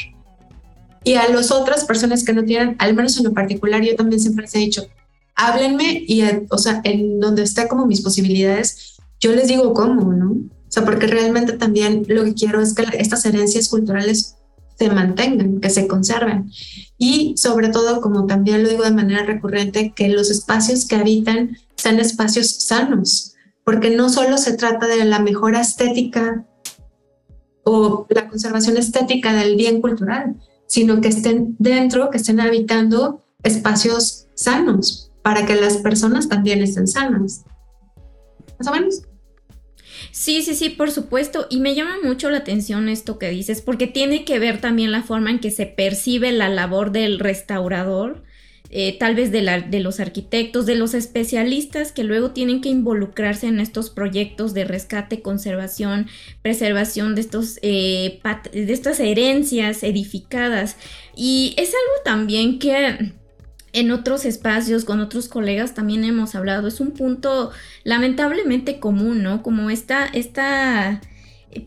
[1.03, 4.19] Y a las otras personas que no tienen, al menos en lo particular, yo también
[4.19, 4.87] siempre les he dicho,
[5.35, 10.31] háblenme y, o sea, en donde está como mis posibilidades, yo les digo cómo, ¿no?
[10.31, 14.37] O sea, porque realmente también lo que quiero es que estas herencias culturales
[14.79, 16.51] se mantengan, que se conserven.
[16.97, 21.57] Y sobre todo, como también lo digo de manera recurrente, que los espacios que habitan
[21.75, 23.35] sean espacios sanos,
[23.69, 26.43] porque no solo se trata de la mejora estética
[27.63, 34.25] o la conservación estética del bien cultural, sino que estén dentro, que estén habitando espacios
[34.33, 37.43] sanos para que las personas también estén sanas.
[38.57, 39.03] Más o menos.
[40.11, 41.45] Sí, sí, sí, por supuesto.
[41.51, 45.03] Y me llama mucho la atención esto que dices, porque tiene que ver también la
[45.03, 48.23] forma en que se percibe la labor del restaurador
[48.71, 52.69] eh, tal vez de, la, de, los arquitectos, de los especialistas que luego tienen que
[52.69, 56.07] involucrarse en estos proyectos de rescate, conservación,
[56.43, 58.19] preservación de, estos, eh,
[58.51, 60.77] de estas herencias edificadas.
[61.15, 63.13] Y es algo también que
[63.73, 67.51] en otros espacios con otros colegas también hemos hablado, es un punto
[67.83, 69.41] lamentablemente común, ¿no?
[69.41, 71.01] Como esta, esta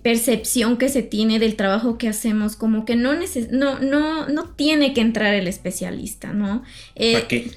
[0.02, 3.14] percepción que se tiene del trabajo que hacemos, como que no,
[3.50, 6.62] no, no, no tiene que entrar el especialista, ¿no?
[6.94, 7.50] Eh, ¿Para qué?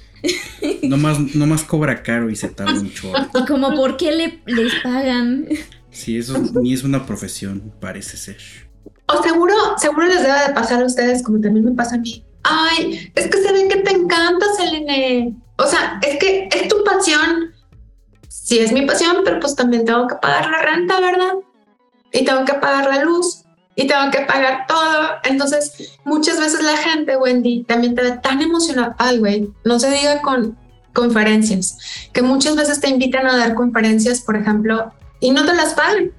[0.82, 3.12] no, más, cobra caro y se tarda mucho.
[3.34, 5.46] Y como por qué le, les pagan.
[5.90, 8.38] Sí, eso ni es una profesión, parece ser.
[9.06, 12.24] O seguro, seguro les debe de pasar a ustedes como también me pasa a mí.
[12.42, 15.34] Ay, es que se ve que te encanta, Selene.
[15.58, 17.54] O sea, es que es tu pasión.
[18.28, 21.34] Sí, es mi pasión, pero pues también tengo que pagar la renta, ¿verdad?
[22.12, 25.08] Y tengo que pagar la luz y tengo que pagar todo.
[25.24, 28.96] Entonces, muchas veces la gente, Wendy, también te ve tan emocionada.
[28.98, 30.56] Ay, güey, no se diga con
[30.92, 31.76] conferencias,
[32.14, 36.10] que muchas veces te invitan a dar conferencias, por ejemplo, y no te las pagan.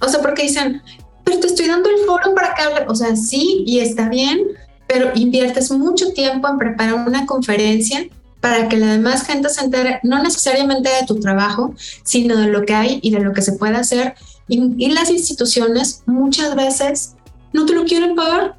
[0.00, 0.82] O sea, porque dicen,
[1.24, 2.86] pero te estoy dando el foro para que hable.
[2.88, 4.40] O sea, sí, y está bien,
[4.88, 8.06] pero inviertes mucho tiempo en preparar una conferencia
[8.40, 12.64] para que la demás gente se entere, no necesariamente de tu trabajo, sino de lo
[12.64, 14.14] que hay y de lo que se puede hacer.
[14.48, 17.14] Y, las instituciones muchas veces
[17.52, 18.56] no te lo quieren pagar.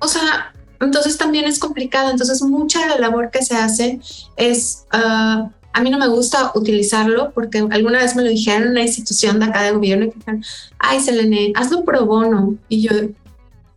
[0.00, 2.10] O sea, entonces también es complicado.
[2.10, 4.00] Entonces mucha de la labor que se hace
[4.36, 8.70] es, ah, a mí no me gusta utilizarlo porque alguna vez me lo dijeron en
[8.70, 10.44] una institución de acá de gobierno y dijeron,
[10.78, 12.56] ay Selene, hazlo pro bono.
[12.68, 12.90] Y yo,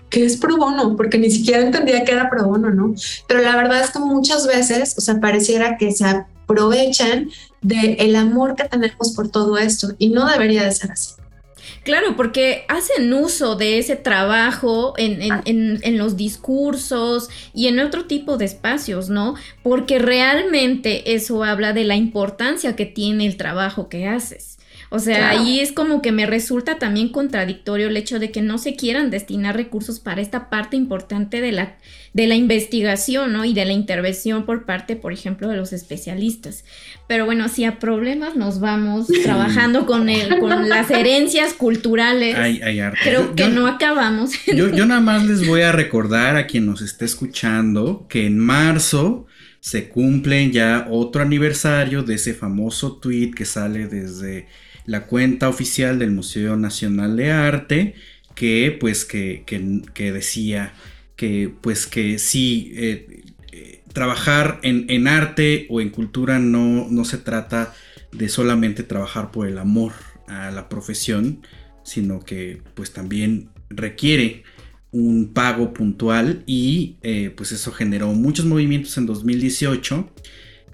[0.10, 0.96] ¿qué es pro bono?
[0.96, 2.94] Porque ni siquiera entendía que era pro bono, ¿no?
[3.28, 7.30] Pero la verdad es que muchas veces, o sea, pareciera que se aprovechan
[7.62, 11.12] del el amor que tenemos por todo esto y no debería de ser así.
[11.86, 18.06] Claro, porque hacen uso de ese trabajo en, en, en, los discursos y en otro
[18.06, 19.36] tipo de espacios, ¿no?
[19.62, 24.55] Porque realmente eso habla de la importancia que tiene el trabajo que haces.
[24.90, 28.58] O sea, ahí es como que me resulta también contradictorio el hecho de que no
[28.58, 31.78] se quieran destinar recursos para esta parte importante de la,
[32.14, 33.46] de la investigación, ¿no?
[33.46, 36.64] Y de la intervención por parte, por ejemplo, de los especialistas.
[37.08, 42.36] Pero bueno, si a problemas nos vamos trabajando con, el, con las herencias culturales,
[43.04, 44.32] creo que no acabamos.
[44.48, 48.40] Yo, yo nada más les voy a recordar a quien nos esté escuchando que en
[48.40, 49.26] marzo
[49.60, 54.48] se cumple ya otro aniversario de ese famoso tweet que sale desde
[54.86, 57.96] la cuenta oficial del Museo Nacional de Arte,
[58.36, 60.74] que pues que, que, decía
[61.16, 67.06] que pues que sí, eh, eh, trabajar en, en, arte o en cultura no, no
[67.06, 67.74] se trata
[68.12, 69.94] de solamente trabajar por el amor
[70.28, 71.42] a la profesión,
[71.84, 74.44] sino que pues también requiere
[74.92, 80.10] un pago puntual y eh, pues eso generó muchos movimientos en 2018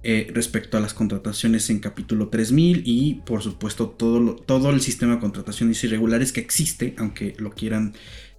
[0.04, 5.16] eh, respecto a las contrataciones en capítulo 3000 y por supuesto todo, todo el sistema
[5.16, 7.94] de contrataciones irregulares que existe, aunque lo quieran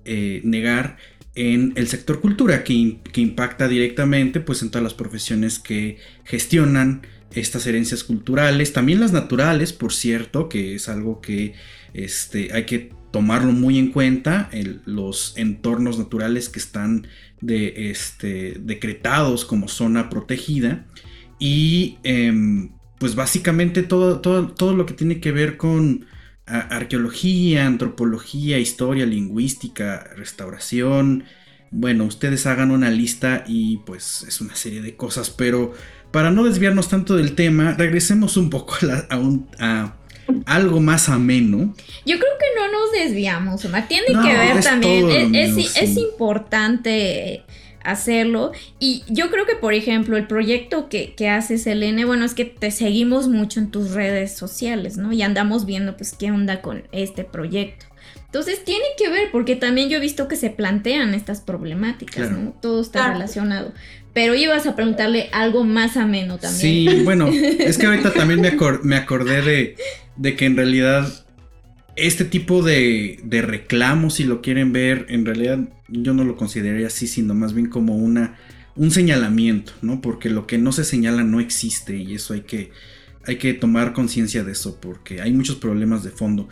[0.05, 0.96] eh, negar,
[1.35, 7.07] en el sector cultura, que, que, impacta directamente pues, en todas las profesiones que gestionan
[7.33, 11.55] estas herencias culturales, también las naturales, por cierto, que es algo que
[11.94, 14.51] este, hay que tomarlo muy en cuenta,
[14.85, 17.07] los entornos naturales que están
[17.40, 20.87] de, este, decretados como zona protegida
[21.44, 26.07] y em, pues básicamente todo, todo, todo, lo que tiene que ver con
[26.46, 31.24] arqueología, antropología, historia, lingüística, restauración.
[31.72, 35.72] Bueno, ustedes hagan una lista y pues es una serie de cosas, pero
[36.12, 38.76] para no desviarnos tanto del tema, regresemos un poco
[39.59, 39.96] a,
[40.46, 41.74] algo más ameno.
[42.07, 43.88] Yo creo que no nos desviamos, Omar.
[43.88, 47.42] Tiene que ver también, es, es, importante
[47.84, 48.52] hacerlo.
[48.78, 52.44] Y yo creo que, por ejemplo, el proyecto que, que haces, Elene, bueno, es que
[52.44, 55.12] te seguimos mucho en tus redes sociales, ¿no?
[55.12, 57.86] Y andamos viendo, pues, qué onda con este proyecto.
[58.32, 62.54] Entonces tiene que ver, porque también yo he visto que se plantean estas problemáticas, ¿no?
[62.62, 63.72] Todo está relacionado.
[64.14, 66.60] Pero ibas a preguntarle algo más ameno también.
[66.60, 69.76] Sí, bueno, es que ahorita también me, me acordé de,
[70.16, 71.06] de que en realidad
[71.96, 73.64] este tipo de, de,
[74.11, 77.96] si lo quieren ver, en realidad yo no lo consideraría así, sino más bien como
[77.96, 78.37] una,
[78.76, 80.00] un señalamiento, ¿no?
[80.00, 82.70] Porque lo que no se señala no existe y eso hay que,
[83.26, 86.48] hay que tomar conciencia de eso, porque hay muchos problemas de fondo.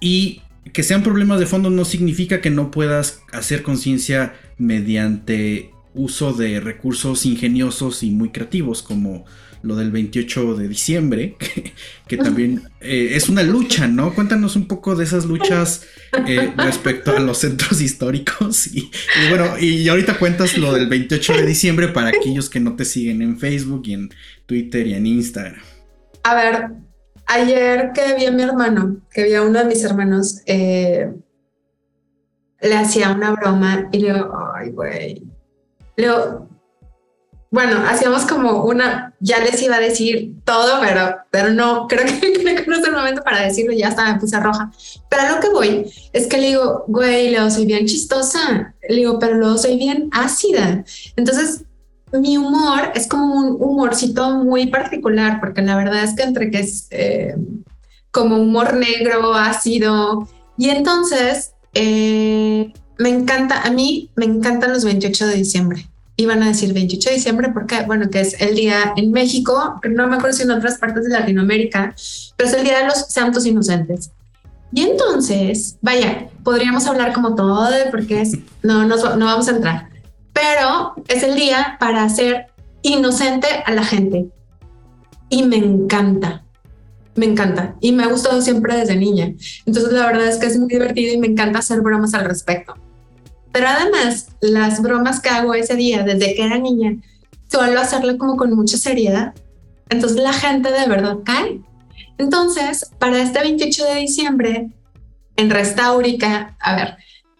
[0.00, 0.40] Y
[0.72, 6.60] que sean problemas de fondo no significa que no puedas hacer conciencia mediante uso de
[6.60, 9.24] recursos ingeniosos y muy creativos, como
[9.64, 11.36] lo del 28 de diciembre,
[12.06, 14.14] que, también eh, es una lucha, ¿no?
[14.14, 15.86] Cuéntanos un poco de esas luchas
[16.26, 18.68] eh, respecto a los centros históricos.
[18.68, 18.90] Y,
[19.30, 23.22] bueno, y ahorita cuentas lo del 28 de diciembre para aquellos que no te siguen
[23.22, 24.10] en Facebook y en
[24.46, 25.60] Twitter y en Instagram.
[26.22, 26.70] A ver,
[27.26, 31.10] ayer que vi a mi hermano, que vi a uno de mis hermanos, eh,
[32.60, 35.22] le hacía una broma y le digo, ay, güey.
[35.96, 36.48] Le digo,
[37.54, 42.64] bueno, hacíamos como una, ya les iba a decir todo, pero, pero no, creo que,
[42.66, 44.70] no es el momento para decirlo, ya hasta me puse roja.
[45.08, 48.96] Pero a lo que voy es que le digo, güey, luego soy bien chistosa, le
[48.96, 50.84] digo, pero luego soy bien ácida.
[51.16, 51.64] Entonces,
[52.12, 56.60] mi humor es como un humorcito muy particular, porque la verdad es que entre que
[56.60, 57.34] es eh,
[58.10, 65.28] como humor negro, ácido, y entonces eh, me encanta, a mí me encantan los 28
[65.28, 69.10] de diciembre iban a decir 28 de diciembre porque, bueno, que es el día en
[69.10, 71.94] México, no me acuerdo si en otras partes de Latinoamérica,
[72.36, 74.12] pero es el día de los santos inocentes.
[74.72, 79.52] Y entonces, vaya, podríamos hablar como todo de porque es, no, no, no vamos a
[79.52, 79.88] entrar,
[80.32, 82.46] pero es el día para hacer
[82.82, 84.26] inocente a la gente.
[85.28, 86.44] Y me encanta,
[87.14, 87.76] me encanta.
[87.80, 89.32] Y me ha gustado siempre desde niña.
[89.66, 92.74] Entonces, la verdad es que es muy divertido y me encanta hacer bromas al respecto.
[93.54, 96.96] Pero además, las bromas que hago ese día, desde que era niña,
[97.50, 99.32] suelo hacerlo como con mucha seriedad.
[99.88, 101.62] Entonces, la gente de verdad cae
[102.18, 104.70] entonces, para este 28 de diciembre,
[105.36, 106.96] en Restaurica, a ver,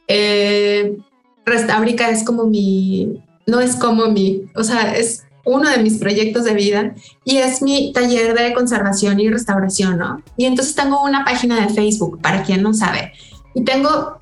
[0.09, 0.99] eh,
[1.45, 6.45] Restaurica es como mi, no es como mi, o sea, es uno de mis proyectos
[6.45, 6.95] de vida
[7.25, 10.23] y es mi taller de conservación y restauración, ¿no?
[10.37, 13.13] Y entonces tengo una página de Facebook, para quien no sabe,
[13.55, 14.19] y tengo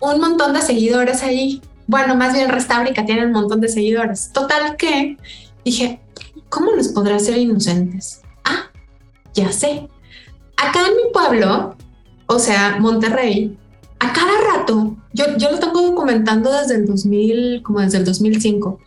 [0.00, 1.62] un montón de seguidores ahí.
[1.86, 4.30] Bueno, más bien Restaurica tiene un montón de seguidores.
[4.32, 5.16] Total que
[5.64, 6.00] dije,
[6.48, 8.22] ¿cómo los podrá ser inocentes?
[9.34, 9.88] ya sé.
[10.56, 11.76] Acá en mi pueblo,
[12.26, 13.56] o sea, Monterrey,
[14.00, 18.78] a cada rato, yo, yo lo tengo documentando desde el 2000, como desde el 2005,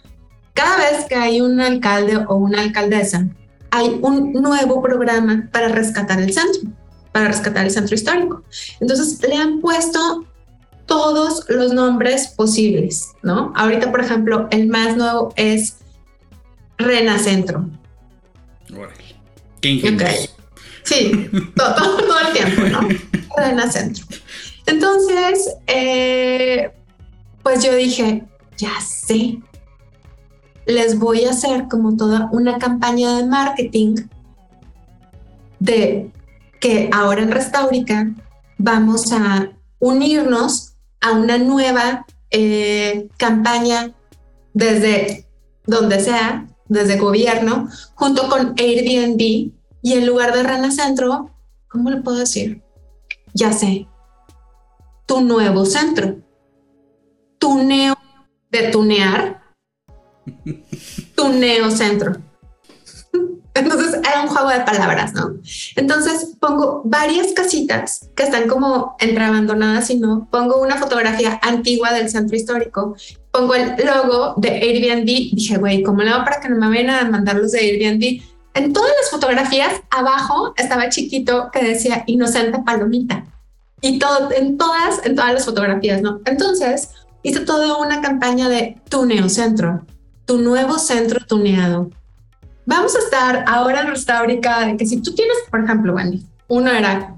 [0.54, 3.28] cada vez que hay un alcalde o una alcaldesa,
[3.72, 6.70] hay un nuevo programa para rescatar el centro,
[7.12, 8.44] para rescatar el centro histórico.
[8.80, 10.26] Entonces le han puesto
[10.94, 13.52] todos los nombres posibles, ¿no?
[13.56, 15.78] Ahorita, por ejemplo, el más nuevo es
[16.78, 17.68] Renacentro.
[19.60, 20.30] Qué ingenioso.
[20.84, 22.88] Sí, todo, todo, el tiempo, ¿no?
[23.36, 24.06] Cadena Centro.
[24.68, 26.72] Entonces, eh,
[27.42, 28.24] pues yo dije,
[28.56, 29.40] ya sé,
[30.68, 33.96] les voy a hacer como toda una campaña de marketing
[35.60, 36.12] de
[36.60, 38.12] que ahora en Restaurica
[38.60, 40.73] vamos a unirnos
[41.04, 43.94] a una nueva eh, campaña
[44.54, 45.28] desde
[45.66, 49.20] donde sea, desde gobierno, junto con Airbnb
[49.82, 51.30] y en lugar de Rana Centro,
[51.68, 52.64] ¿cómo le puedo decir?
[53.34, 53.88] Ya sé,
[55.06, 56.16] tu nuevo centro,
[57.38, 57.96] tu neo
[58.50, 59.44] de tunear,
[61.16, 62.16] tu neo centro.
[63.56, 65.36] Entonces era un juego de palabras, ¿no?
[65.76, 70.28] Entonces pongo varias casitas que están como entre abandonadas y no.
[70.32, 72.96] Pongo una fotografía antigua del centro histórico.
[73.32, 75.06] Pongo el logo de Airbnb.
[75.06, 78.22] Dije, güey, ¿cómo le hago para que no me vayan a mandar los de Airbnb?
[78.56, 83.26] En todas las fotografías abajo estaba chiquito que decía inocente palomita.
[83.82, 86.22] Y todo, en todas, en todas las fotografías, ¿no?
[86.26, 86.90] Entonces
[87.22, 89.86] hice toda una campaña de tuneo centro,
[90.26, 91.90] tu nuevo centro tuneado.
[92.66, 96.72] Vamos a estar ahora en Restaurica de que si tú tienes, por ejemplo, Wendy, uno
[96.72, 97.16] era,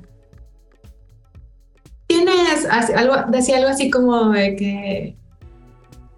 [2.07, 5.17] tienes algo, decía algo así como de que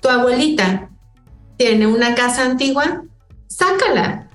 [0.02, 0.90] tu abuelita
[1.58, 3.04] tiene una casa antigua,
[3.48, 4.30] sácala,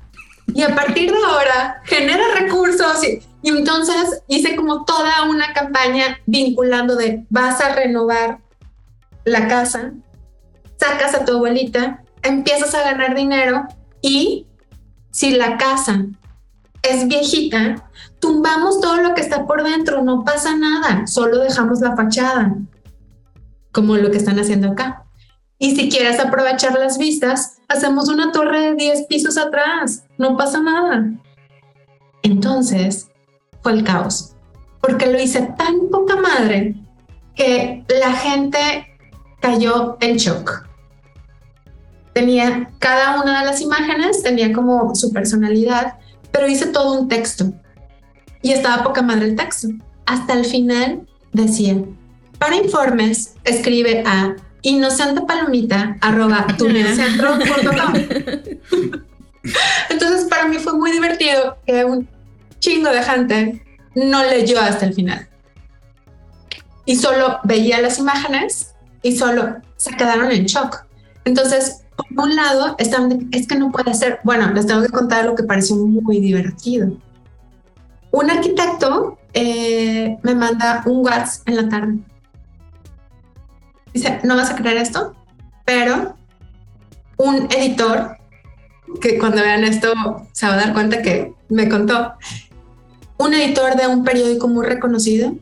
[0.55, 6.95] y a partir de ahora genera recursos y, entonces hice como toda una campaña vinculando
[6.95, 8.39] de vas a renovar
[9.25, 9.93] la casa,
[10.77, 13.67] sacas a tu abuelita, empiezas a ganar dinero
[14.01, 14.47] y
[15.13, 16.07] si la casa
[16.83, 17.89] es viejita,
[18.19, 22.57] tumbamos todo lo que está por dentro, no pasa nada, solo dejamos la fachada,
[23.71, 25.05] como lo que están haciendo acá.
[25.59, 30.61] Y si quieres aprovechar las vistas, hacemos una torre de 10 pisos atrás, no pasa
[30.61, 31.13] nada.
[32.23, 33.09] Entonces
[33.63, 34.35] fue el caos,
[34.81, 36.75] porque lo hice tan poca madre
[37.37, 38.99] que la gente
[39.41, 40.72] cayó en shock.
[42.13, 45.95] Tenía cada una de las imágenes, tenía como su personalidad,
[46.31, 47.53] pero hice todo un texto
[48.43, 49.69] y estaba poca madre el texto.
[50.05, 51.77] Hasta el final decía,
[52.39, 56.47] para informes, escribe a inocentepalomita arroba
[59.91, 62.09] Entonces para mí fue muy divertido que un
[62.59, 65.29] chingo de gente no leyó hasta el final.
[66.85, 70.85] Y solo veía las imágenes y solo se quedaron en shock.
[71.25, 75.35] Entonces, por un lado, es que no puede ser, bueno, les tengo que contar lo
[75.35, 76.97] que pareció muy divertido.
[78.11, 81.99] Un arquitecto eh, me manda un WhatsApp en la tarde.
[83.93, 85.15] Dice, no vas a creer esto,
[85.65, 86.17] pero
[87.19, 88.17] un editor,
[89.01, 89.93] que cuando vean esto
[90.33, 92.15] se va a dar cuenta que me contó,
[93.19, 95.35] un editor de un periódico muy reconocido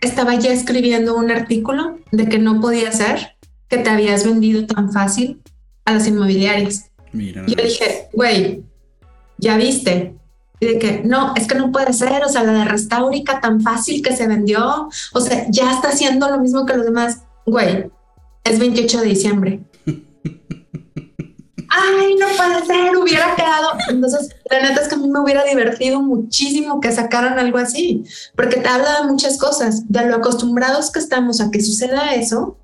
[0.00, 3.36] estaba ya escribiendo un artículo de que no podía ser
[3.68, 5.42] que te habías vendido tan fácil
[5.88, 6.90] a las inmobiliarias.
[7.12, 7.44] Mira.
[7.46, 8.62] Yo dije, güey,
[9.38, 10.14] ya viste.
[10.60, 13.60] Y de que no, es que no puede ser, o sea, la de Restaurica tan
[13.60, 17.90] fácil que se vendió, o sea, ya está haciendo lo mismo que los demás güey,
[18.44, 19.60] es 28 de diciembre.
[21.70, 23.70] ay, no puede ser, hubiera quedado.
[23.88, 28.04] Entonces, la neta es que a mí me hubiera divertido muchísimo que sacaran algo así,
[28.36, 32.58] porque te habla de muchas cosas, de lo acostumbrados que estamos a que suceda eso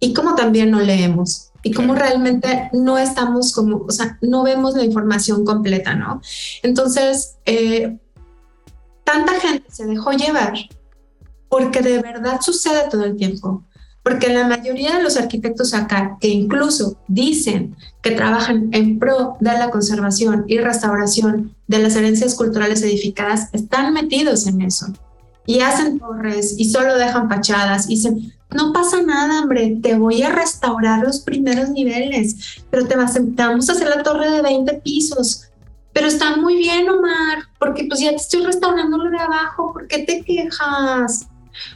[0.00, 4.74] y como también no leemos y cómo realmente no estamos como, o sea, no vemos
[4.74, 6.20] la información completa, ¿no?
[6.62, 7.98] Entonces, eh,
[9.04, 10.54] tanta gente se dejó llevar
[11.48, 13.64] porque de verdad sucede todo el tiempo.
[14.02, 19.52] Porque la mayoría de los arquitectos acá, que incluso dicen que trabajan en pro de
[19.52, 24.86] la conservación y restauración de las herencias culturales edificadas, están metidos en eso.
[25.44, 30.22] Y hacen torres y solo dejan fachadas y dicen, no pasa nada, hombre, te voy
[30.22, 34.42] a restaurar los primeros niveles, pero te, vas, te vamos a hacer la torre de
[34.42, 35.44] 20 pisos.
[35.92, 39.86] Pero está muy bien, Omar, porque pues ya te estoy restaurando lo de abajo, ¿por
[39.86, 41.26] qué te quejas?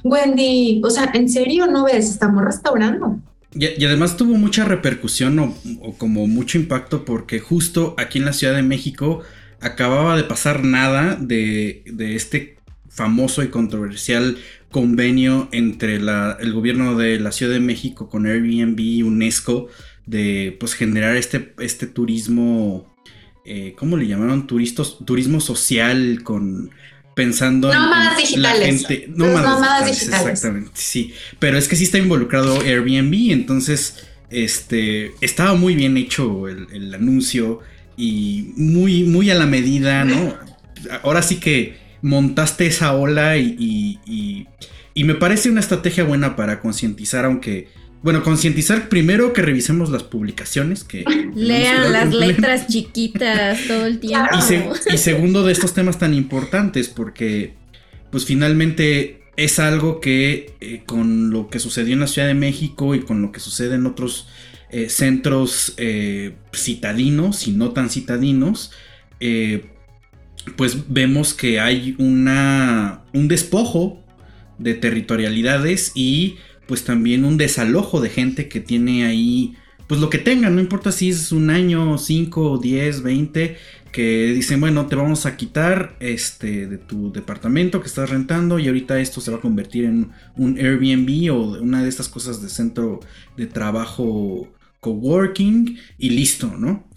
[0.04, 2.08] Wendy, o sea, ¿en serio no ves?
[2.08, 3.18] Estamos restaurando.
[3.54, 8.54] Y, además tuvo mucha repercusión o, como mucho impacto porque justo aquí en la Ciudad
[8.54, 9.20] de México
[9.60, 12.56] acababa de pasar nada de, este
[12.88, 14.38] famoso y controversial
[14.72, 19.68] convenio entre el gobierno de la Ciudad de México con Airbnb y UNESCO
[20.06, 22.92] de pues generar este, este turismo,
[23.44, 24.48] eh, ¿cómo le llamaron?
[24.48, 26.70] Turistos, turismo social con
[27.14, 27.78] pensando en,
[28.16, 28.60] digitales.
[28.60, 29.06] la gente.
[29.14, 31.14] Nómadas, digitales, Exactamente, sí.
[31.38, 37.60] Pero es que sí está involucrado Airbnb, entonces este estaba muy bien hecho el, anuncio
[37.96, 40.34] y muy, muy a la medida, ¿no?
[41.02, 44.46] Ahora sí que montaste esa ola y, y,
[44.94, 47.68] y me parece una estrategia buena para concientizar, aunque
[48.02, 54.28] bueno, concientizar primero que revisemos las publicaciones, que lean las letras chiquitas todo el tiempo.
[54.92, 57.54] Y, segundo de estos temas tan importantes, porque
[58.10, 62.94] pues finalmente es algo que eh, con lo que sucedió en la Ciudad de México
[62.94, 64.28] y con lo que sucede en otros
[64.70, 68.72] eh, centros eh, citadinos y no tan citadinos,
[70.56, 74.02] pues vemos que hay una, un despojo
[74.58, 76.36] de territorialidades y
[76.66, 79.54] pues también un desalojo de gente que tiene ahí,
[79.88, 83.56] pues lo que tengan, no importa si es un año, 5, 10, 20,
[83.92, 88.68] que dicen, bueno, te vamos a quitar este de tu departamento que estás rentando y
[88.68, 92.48] ahorita esto se va a convertir en un Airbnb o una de estas cosas de
[92.48, 93.00] centro
[93.36, 96.88] de trabajo coworking y listo, ¿no?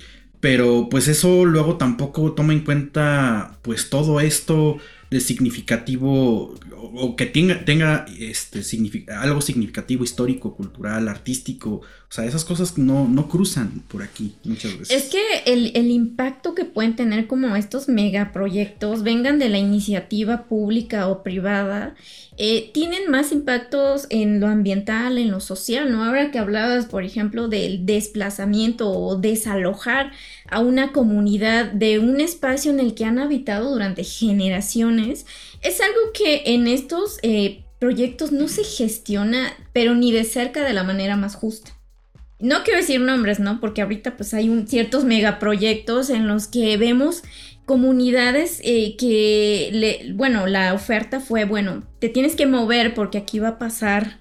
[0.46, 4.78] Pero pues eso luego tampoco toma en cuenta pues todo esto
[5.10, 8.62] de significativo o que tenga, tenga este,
[9.08, 11.82] algo significativo histórico, cultural, artístico.
[12.16, 15.04] O sea, esas cosas no, no cruzan por aquí muchas veces.
[15.04, 20.46] Es que el, el, impacto que pueden tener como estos megaproyectos, vengan de la iniciativa
[20.46, 21.94] pública o privada,
[22.38, 26.06] eh, tienen más impactos en lo ambiental, en lo social, ¿no?
[26.06, 30.14] Ahora que hablabas, por ejemplo, del desplazamiento o desalojar
[30.50, 35.26] a una comunidad de un espacio en el que han habitado durante generaciones,
[35.62, 40.72] es algo que en estos eh, proyectos no se gestiona, pero ni de cerca de
[40.72, 41.75] la manera más justa.
[42.40, 43.60] No quiero decir nombres, ¿no?
[43.60, 47.24] Porque ahorita pues hay un, ciertos megaproyectos en los que vemos
[47.66, 53.40] comunidades eh, que, le, bueno, la oferta fue, bueno, te tienes que mover porque aquí
[53.40, 54.20] va a pasar,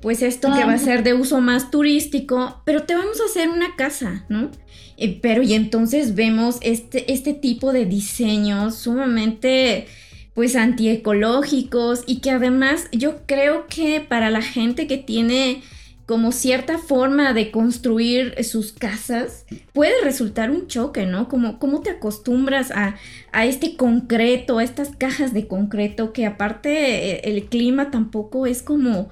[0.00, 3.48] pues esto que va a ser de uso más turístico, pero te vamos a hacer
[3.48, 4.50] una casa, ¿no?
[4.96, 9.86] Eh, pero y entonces vemos este, este tipo de diseños sumamente
[10.34, 15.62] pues antiecológicos y que además yo creo que para la gente que tiene
[16.06, 21.28] como cierta forma de construir sus casas, puede resultar un choque, ¿no?
[21.28, 22.96] Como cómo te acostumbras a,
[23.44, 29.08] este concreto, a estas cajas de concreto, que aparte eh, el clima tampoco es como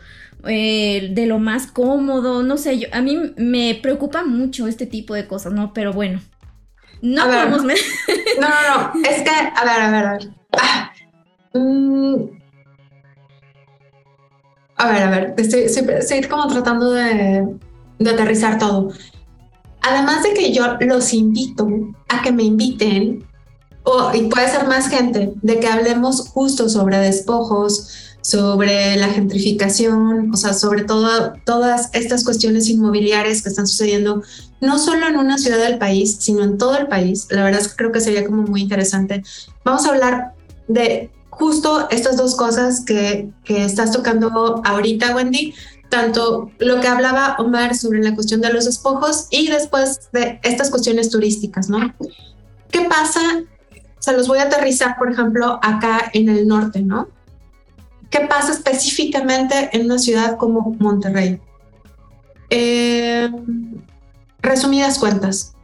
[0.47, 5.15] eh, de lo más cómodo, no sé, yo, a mí me preocupa mucho este tipo
[5.15, 5.73] de cosas, ¿no?
[5.73, 6.21] Pero bueno,
[7.01, 7.65] no podemos...
[7.65, 7.75] no,
[8.41, 10.31] no, no, es que, a ver, a ver, a ver.
[10.53, 10.93] Ah,
[11.55, 12.42] mm,
[14.83, 17.47] a ver, a ver, estoy, como tratando de,
[18.01, 18.91] aterrizar todo.
[19.81, 21.69] Además de que yo los invito
[22.09, 23.25] a que me inviten,
[23.85, 30.33] o, y puede ser más gente, de que hablemos justo sobre despojos, sobre la gentrificación,
[30.33, 34.23] o sea, sobre todo, todas estas cuestiones inmobiliarias que están sucediendo,
[34.61, 37.29] no solo en una ciudad del país, sino en todo el país.
[37.31, 39.23] La verdad es que creo que sería como muy interesante.
[39.65, 40.35] Vamos a hablar
[40.67, 45.55] de justo estas dos cosas que, que estás tocando ahorita, Wendy,
[45.89, 50.71] tanto lo que hablaba Omar sobre la cuestión de los despojos y después de estas
[50.71, 51.95] cuestiones turísticas, ¿no?
[52.71, 53.21] ¿Qué pasa?
[53.99, 57.09] Se los voy a aterrizar, por ejemplo, acá en el norte, ¿no?
[58.11, 61.41] ¿Qué pasa específicamente en una ciudad como Monterrey?
[62.51, 63.31] Eh,
[64.41, 65.55] resumidas cuentas,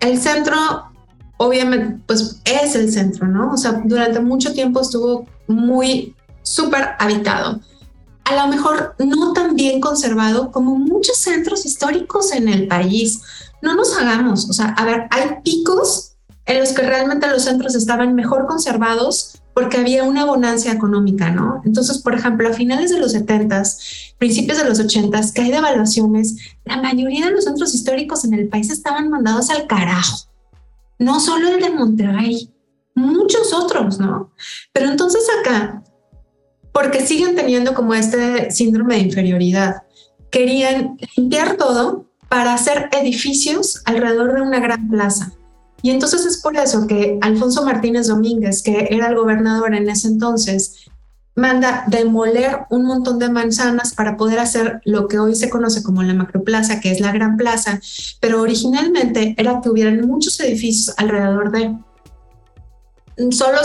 [0.00, 0.92] el centro
[1.38, 3.52] obviamente pues es el centro, ¿no?
[3.52, 7.60] O sea, durante mucho tiempo estuvo muy súper habitado.
[8.24, 13.22] A lo mejor no tan bien conservado como muchos centros históricos en el país.
[13.62, 17.74] No nos hagamos, o sea, a ver, hay picos en los que realmente los centros
[17.74, 21.62] estaban mejor conservados porque había una bonancia económica, ¿no?
[21.64, 26.36] Entonces, por ejemplo, a finales de los 70s, principios de los 80s, que hay devaluaciones,
[26.64, 30.27] la mayoría de los centros históricos en el país estaban mandados al carajo.
[30.98, 32.50] No solo el de Monterrey,
[32.94, 34.32] muchos otros, ¿no?
[34.72, 35.82] Pero entonces acá,
[36.72, 39.82] porque siguen teniendo como este síndrome de inferioridad,
[40.30, 45.32] querían limpiar todo para hacer edificios alrededor de una gran plaza.
[45.82, 50.08] Y entonces es por eso que Alfonso Martínez Domínguez, que era el gobernador en ese
[50.08, 50.88] entonces,
[51.38, 56.02] manda demoler un montón de manzanas para poder hacer lo que hoy se conoce como
[56.02, 57.80] la macroplaza, que es la gran plaza,
[58.20, 61.76] pero originalmente era que hubieran muchos edificios alrededor de
[63.30, 63.58] solo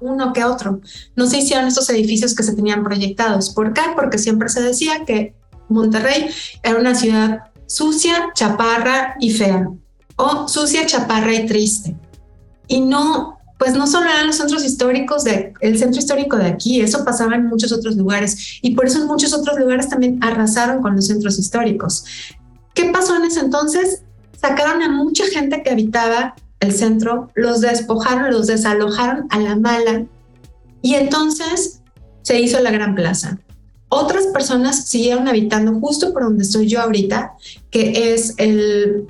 [0.00, 0.80] uno que otro.
[1.14, 3.50] No se hicieron estos edificios que se tenían proyectados.
[3.50, 3.82] ¿Por qué?
[3.94, 5.36] Porque siempre se decía que
[5.68, 6.28] Monterrey
[6.62, 9.68] era una ciudad sucia, chaparra y fea
[10.16, 11.96] o sucia, chaparra y triste.
[12.66, 16.80] Y no, pues no solo eran los centros históricos de el centro histórico de aquí,
[16.80, 20.82] eso pasaba en muchos otros lugares y por eso en muchos otros lugares también arrasaron
[20.82, 22.04] con los centros históricos.
[22.74, 24.02] ¿Qué pasó en ese entonces?
[24.36, 30.06] Sacaron a mucha gente que habitaba el centro, los despojaron, los desalojaron a la mala
[30.80, 31.82] y entonces
[32.22, 33.38] se hizo la Gran Plaza.
[33.90, 37.34] Otras personas siguieron habitando justo por donde estoy yo ahorita,
[37.70, 39.06] que es el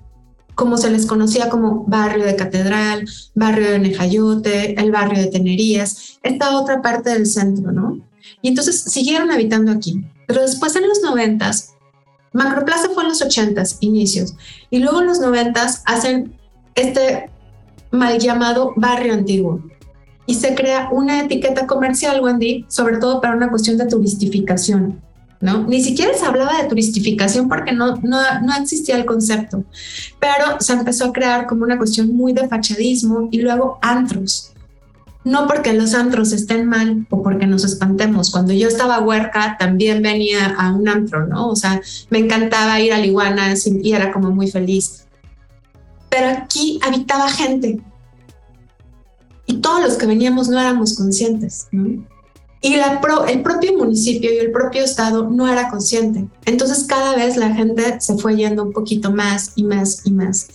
[0.54, 6.18] como se les conocía como barrio de Catedral, barrio de Nejayote, el barrio de Tenerías,
[6.22, 8.00] esta otra parte del centro, ¿no?
[8.42, 10.04] Y entonces siguieron habitando aquí.
[10.26, 11.74] Pero después en los noventas,
[12.32, 14.34] Macroplaza fue en los ochentas, inicios,
[14.70, 16.34] y luego en los noventas hacen
[16.74, 17.30] este
[17.90, 19.62] mal llamado barrio antiguo.
[20.26, 25.00] Y se crea una etiqueta comercial, Wendy, sobre todo para una cuestión de turistificación.
[25.42, 25.66] ¿No?
[25.66, 29.64] Ni siquiera se hablaba de turistificación porque no, no, no existía el concepto,
[30.20, 34.52] pero se empezó a crear como una cuestión muy de fachadismo y luego antros.
[35.24, 38.30] No porque los antros estén mal o porque nos espantemos.
[38.30, 41.48] Cuando yo estaba huerca también venía a un antro, ¿no?
[41.48, 41.80] O sea,
[42.10, 45.06] me encantaba ir a Liguana y era como muy feliz.
[46.08, 47.80] Pero aquí habitaba gente.
[49.46, 52.04] Y todos los que veníamos no éramos conscientes, ¿no?
[52.64, 56.28] Y el propio municipio y el propio estado no era consciente.
[56.44, 60.46] Entonces cada vez la gente se fue yendo un poquito más y más y más.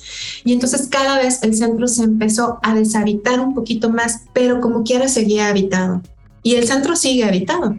[0.46, 4.84] Y entonces cada vez el centro se empezó a deshabitar un poquito más, pero como
[4.84, 6.02] quiera seguía habitado.
[6.44, 7.78] Y el centro sigue habitado.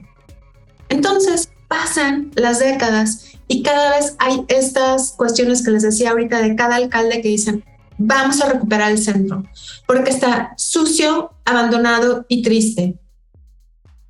[0.91, 6.55] Entonces pasan las décadas y cada vez hay estas cuestiones que les decía ahorita de
[6.55, 7.65] cada alcalde que dicen,
[7.97, 9.45] vamos a recuperar el centro,
[9.87, 12.99] porque está sucio, abandonado y triste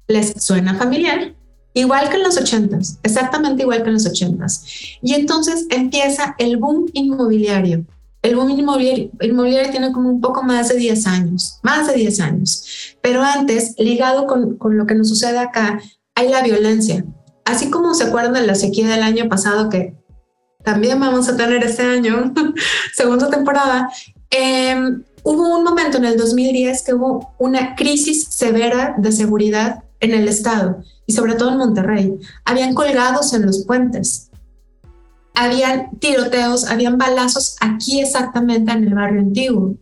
[0.08, 1.34] les suena familiar,
[1.74, 4.64] igual que en los ochentas, exactamente igual que en los ochentas.
[5.02, 7.84] Y entonces empieza el boom inmobiliario.
[8.20, 12.96] El boom inmobiliario, tiene como un poco más de 10 años, más de 10 años.
[13.00, 15.80] Pero antes, ligado con, con lo que nos sucede acá,
[16.16, 17.04] hay la violencia.
[17.44, 19.94] Así como se acuerdan de la sequía del año pasado que
[20.64, 22.34] también vamos a tener este año,
[22.94, 23.88] segunda temporada,
[24.30, 24.76] eh,
[25.22, 30.28] hubo un momento en el 2010 que hubo una crisis severa de seguridad en el
[30.28, 32.18] estado y sobre todo en Monterrey.
[32.44, 34.30] Habían colgados en los puentes,
[35.34, 39.76] habían tiroteos, habían balazos aquí exactamente en el barrio antiguo.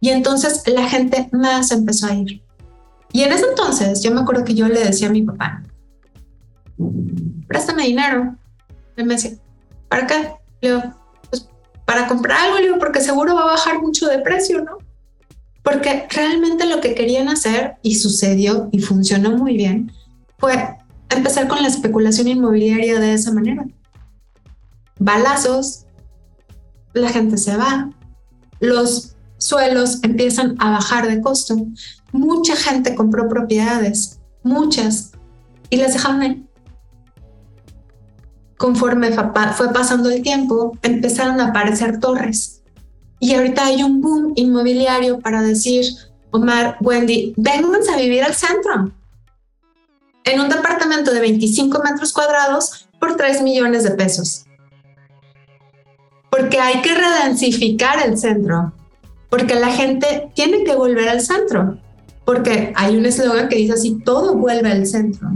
[0.00, 2.42] Y entonces la gente más empezó a ir.
[3.12, 5.62] Y en ese entonces yo me acuerdo que yo le decía a mi papá,
[7.48, 8.36] préstame dinero.
[8.96, 9.32] Él me decía,
[9.88, 10.32] ¿para qué?
[10.60, 10.82] Le digo,
[11.28, 11.48] pues
[11.84, 14.78] para comprar algo, porque seguro va a bajar mucho de precio, ¿no?
[15.62, 19.92] Porque realmente lo que querían hacer, y sucedió y funcionó muy bien,
[20.38, 20.76] fue
[21.10, 23.66] empezar con la especulación inmobiliaria de esa manera.
[24.98, 25.86] Balazos,
[26.94, 27.90] la gente se va,
[28.58, 31.56] los suelos empiezan a bajar de costo.
[32.12, 35.12] Mucha gente compró propiedades, muchas,
[35.68, 36.46] y las dejaron ahí.
[38.56, 42.59] Conforme fue pasando el tiempo, empezaron a aparecer torres
[43.20, 45.84] y ahorita hay un boom inmobiliario para decir,
[46.30, 48.92] Omar, Wendy, vénganse a vivir al centro.
[50.24, 54.46] En un departamento de 25 metros cuadrados por 3 millones de pesos.
[56.30, 58.72] Porque hay que redensificar el centro.
[59.28, 61.78] Porque la gente tiene que volver al centro.
[62.24, 65.28] Porque hay un eslogan que dice así, todo vuelve al centro.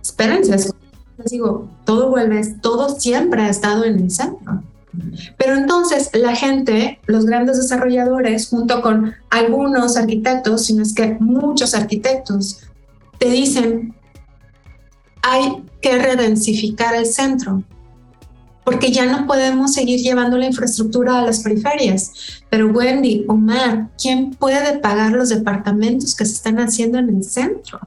[0.00, 0.72] Espérense,
[1.18, 4.62] les digo, todo vuelve, todo siempre ha estado en el centro.
[5.36, 11.74] Pero entonces la gente, los grandes desarrolladores, junto con algunos arquitectos, sino es que muchos
[11.74, 12.60] arquitectos,
[13.18, 13.94] te dicen,
[15.22, 17.62] hay que redensificar el centro,
[18.64, 22.42] porque ya no podemos seguir llevando la infraestructura a las periferias.
[22.50, 27.78] Pero Wendy, Omar, ¿quién puede pagar los departamentos que se están haciendo en el centro?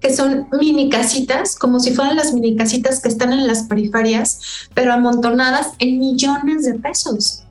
[0.00, 4.68] Que son mini casitas, como si fueran las mini casitas que están en las periferias,
[4.74, 7.44] pero amontonadas en millones de pesos.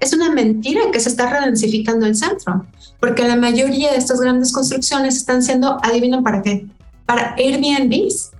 [0.00, 2.66] Es una mentira que se está redensificando el centro,
[2.98, 6.66] porque la mayoría de estas grandes construcciones están siendo, adivinen para qué,
[7.06, 8.32] para Airbnbs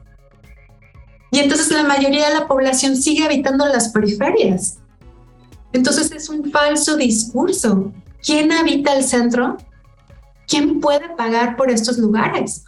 [1.32, 4.76] y entonces la mayoría de la población sigue habitando las periferias.
[5.72, 7.90] Entonces es un falso discurso.
[8.22, 9.56] ¿Quién habita el centro?
[10.46, 12.66] ¿Quién puede pagar por estos lugares?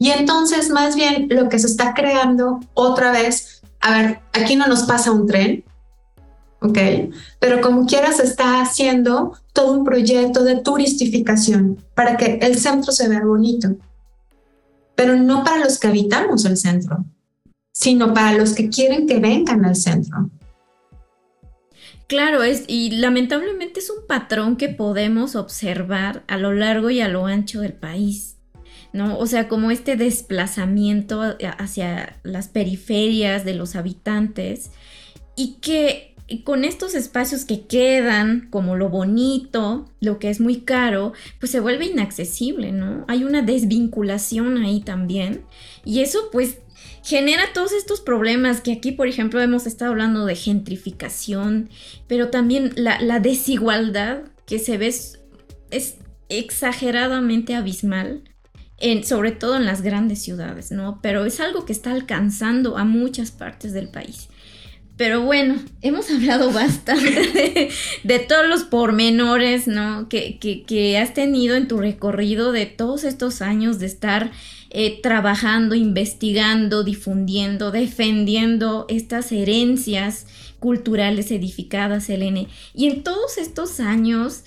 [0.00, 4.66] Y entonces más bien lo que se está creando otra vez, a ver, aquí no
[4.66, 5.62] nos pasa un tren,
[6.60, 6.78] ¿ok?
[7.38, 12.90] Pero como quiera se está haciendo todo un proyecto de turistificación para que el centro
[12.90, 13.76] se vea bonito,
[14.96, 17.04] pero no para los que habitamos el centro
[17.80, 20.28] sino para los que quieren que vengan al centro.
[22.08, 27.08] Claro, es, y lamentablemente es un patrón que podemos observar a lo largo y a
[27.08, 28.36] lo ancho del país,
[28.92, 29.18] ¿no?
[29.18, 34.70] O sea, como este desplazamiento hacia las periferias de los habitantes
[35.36, 36.10] y que
[36.44, 41.58] con estos espacios que quedan, como lo bonito, lo que es muy caro, pues se
[41.58, 43.04] vuelve inaccesible, ¿no?
[43.08, 45.42] Hay una desvinculación ahí también.
[45.84, 46.58] Y eso pues
[47.02, 51.68] genera todos estos problemas que aquí, por ejemplo, hemos estado hablando de gentrificación,
[52.06, 54.86] pero también la, desigualdad que se ve
[55.70, 55.96] es,
[56.28, 58.22] exageradamente abismal.
[58.80, 61.00] En, sobre todo en las grandes ciudades, ¿no?
[61.02, 64.28] Pero es algo que está alcanzando a muchas partes del país.
[64.96, 67.70] Pero bueno, hemos hablado bastante
[68.04, 70.08] de, todos los pormenores, ¿no?
[70.08, 74.30] Que, que, que, has tenido en tu recorrido de todos estos años de estar
[74.72, 80.26] eh, trabajando, investigando, difundiendo, defendiendo estas herencias
[80.60, 82.46] culturales edificadas, Elene.
[82.72, 84.44] Y en todos estos años,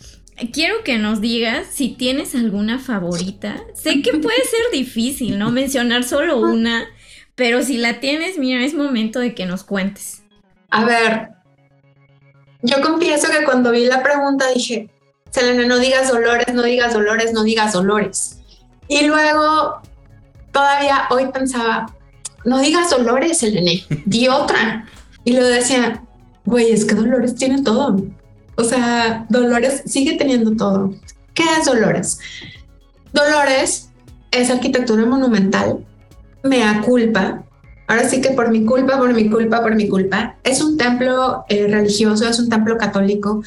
[0.52, 3.56] quiero que nos digas si tienes alguna favorita.
[3.74, 5.52] Sé que puede ser difícil, ¿no?
[5.52, 6.86] Mencionar solo una,
[7.36, 10.24] pero si la tienes, mira, es momento de que nos cuentes.
[10.70, 11.30] A ver,
[12.62, 14.90] yo confieso que cuando vi la pregunta dije,
[15.32, 18.40] Selene, no digas dolores, no digas dolores, no digas dolores.
[18.88, 19.82] Y luego
[20.52, 21.88] todavía hoy pensaba,
[22.46, 24.86] no digas Dolores, Elene, di otra.
[25.24, 26.04] Y luego decía,
[26.46, 27.98] güey, es que Dolores tiene todo.
[28.56, 30.94] O sea, Dolores sigue teniendo todo.
[31.34, 32.20] ¿Qué es Dolores?
[33.12, 33.90] Dolores
[34.32, 35.86] es arquitectura monumental,
[36.44, 37.44] mea culpa.
[37.88, 40.38] Ahora sí que por mi culpa, por mi culpa, por mi culpa.
[40.44, 43.44] Es un templo eh, religioso, es un templo católico,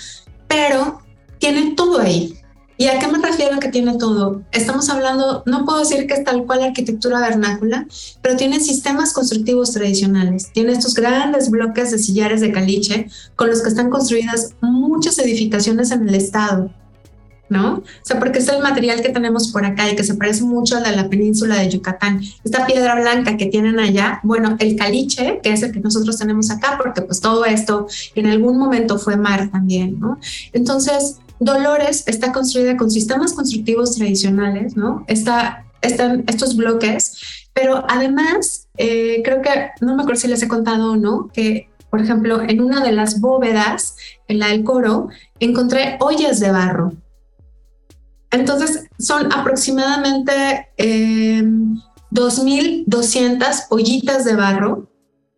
[0.46, 1.00] pero
[1.38, 2.38] tiene todo ahí.
[2.78, 4.42] ¿Y a qué me refiero que tiene todo?
[4.52, 7.86] Estamos hablando, no puedo decir que es tal cual arquitectura vernácula,
[8.20, 10.50] pero tiene sistemas constructivos tradicionales.
[10.52, 15.90] Tiene estos grandes bloques de sillares de caliche con los que están construidas muchas edificaciones
[15.90, 16.70] en el estado.
[17.48, 17.74] ¿no?
[17.74, 20.76] O sea, porque es el material que tenemos por acá y que se parece mucho
[20.76, 22.20] al de la península de Yucatán.
[22.44, 26.50] Esta piedra blanca que tienen allá, bueno, el caliche, que es el que nosotros tenemos
[26.50, 30.18] acá, porque pues todo esto en algún momento fue mar también, ¿no?
[30.52, 35.04] Entonces, Dolores está construida con sistemas constructivos tradicionales, ¿no?
[35.06, 40.48] Está, están estos bloques, pero además, eh, creo que, no me acuerdo si les he
[40.48, 43.96] contado o no, que, por ejemplo, en una de las bóvedas,
[44.28, 45.08] en la del coro,
[45.40, 46.92] encontré ollas de barro.
[48.30, 53.38] Entonces, son aproximadamente 2.200 em,
[53.70, 54.90] ollitas de barro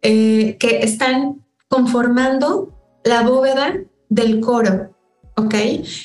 [0.03, 2.73] eh, que están conformando
[3.05, 3.75] la bóveda
[4.09, 4.91] del coro.
[5.39, 5.55] ¿Ok?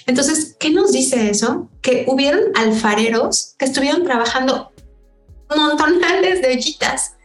[0.05, 1.67] Entonces, ¿qué nos dice eso?
[1.81, 4.71] Que hubieron alfareros que estuvieron trabajando
[5.55, 7.15] montonales de ollitas.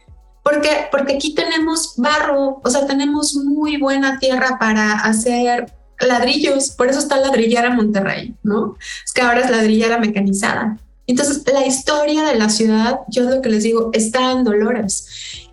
[0.43, 0.87] ¿Por qué?
[0.91, 6.97] Porque aquí tenemos barro, o sea, tenemos muy buena tierra para hacer ladrillos, por eso
[6.97, 8.75] está ladrillera Monterrey, ¿no?
[9.05, 10.79] Es que ahora es ladrillera mecanizada.
[11.05, 15.07] Entonces, la historia de la ciudad, yo lo que les digo, está en Dolores.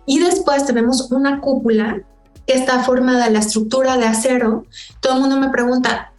[0.07, 2.01] Y después tenemos una cúpula
[2.47, 4.65] que está formada en la estructura de acero.
[5.01, 6.13] Todo el mundo me pregunta,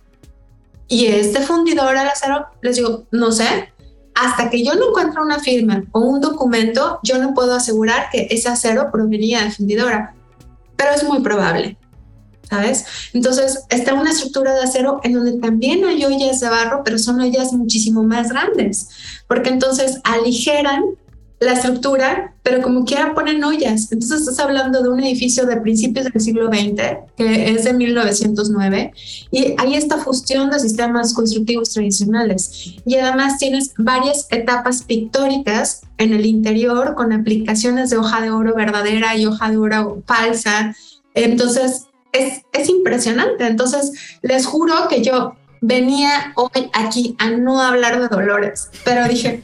[0.88, 3.72] y este fundidor al acero, les digo, no sé,
[4.14, 8.26] hasta que yo no encuentre una firma o un documento, yo no puedo asegurar que
[8.30, 10.14] ese acero provenía de fundidora,
[10.76, 11.76] pero es muy probable,
[12.48, 12.84] ¿sabes?
[13.12, 17.20] Entonces, está una estructura de acero en donde también hay ollas de barro, pero son
[17.20, 18.88] ollas muchísimo más grandes,
[19.28, 20.82] porque entonces aligeran
[21.40, 23.92] la estructura, pero como quiera ponen ollas.
[23.92, 26.82] Entonces estás hablando de un edificio de principios del siglo XX,
[27.16, 28.92] que es de 1909,
[29.30, 32.74] y hay esta fusión de sistemas constructivos tradicionales.
[32.84, 38.54] Y además tienes varias etapas pictóricas en el interior con aplicaciones de hoja de oro
[38.54, 40.74] verdadera y hoja de oro falsa.
[41.14, 43.46] Entonces es, es impresionante.
[43.46, 49.42] Entonces les juro que yo venía hoy aquí a no hablar de dolores, pero dije,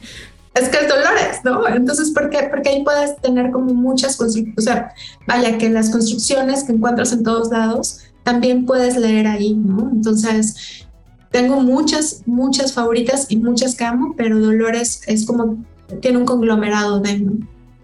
[0.55, 1.67] es que el Dolores, ¿no?
[1.67, 2.47] Entonces, ¿por qué?
[2.49, 4.93] Porque ahí puedes tener como muchas construcciones, o sea,
[5.27, 9.91] vaya que las construcciones que encuentras en todos lados, también puedes leer ahí, ¿no?
[9.91, 10.85] Entonces,
[11.29, 15.63] tengo muchas, muchas favoritas y muchas que amo, pero Dolores es como,
[16.01, 17.19] tiene un conglomerado de...
[17.19, 17.33] ¿no?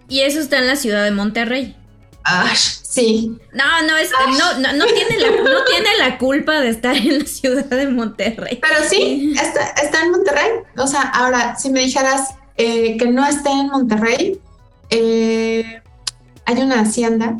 [0.08, 1.76] Y eso está en la ciudad de Monterrey.
[2.24, 3.36] Ah, sí.
[3.52, 7.18] No, no, es, no, no, no, tiene la, no tiene la culpa de estar en
[7.20, 8.58] la ciudad de Monterrey.
[8.62, 10.50] Pero sí, está, está en Monterrey.
[10.76, 12.34] O sea, ahora, si me dijeras,
[12.64, 14.38] eh, que no esté en Monterrey,
[14.88, 15.82] eh,
[16.44, 17.36] hay una hacienda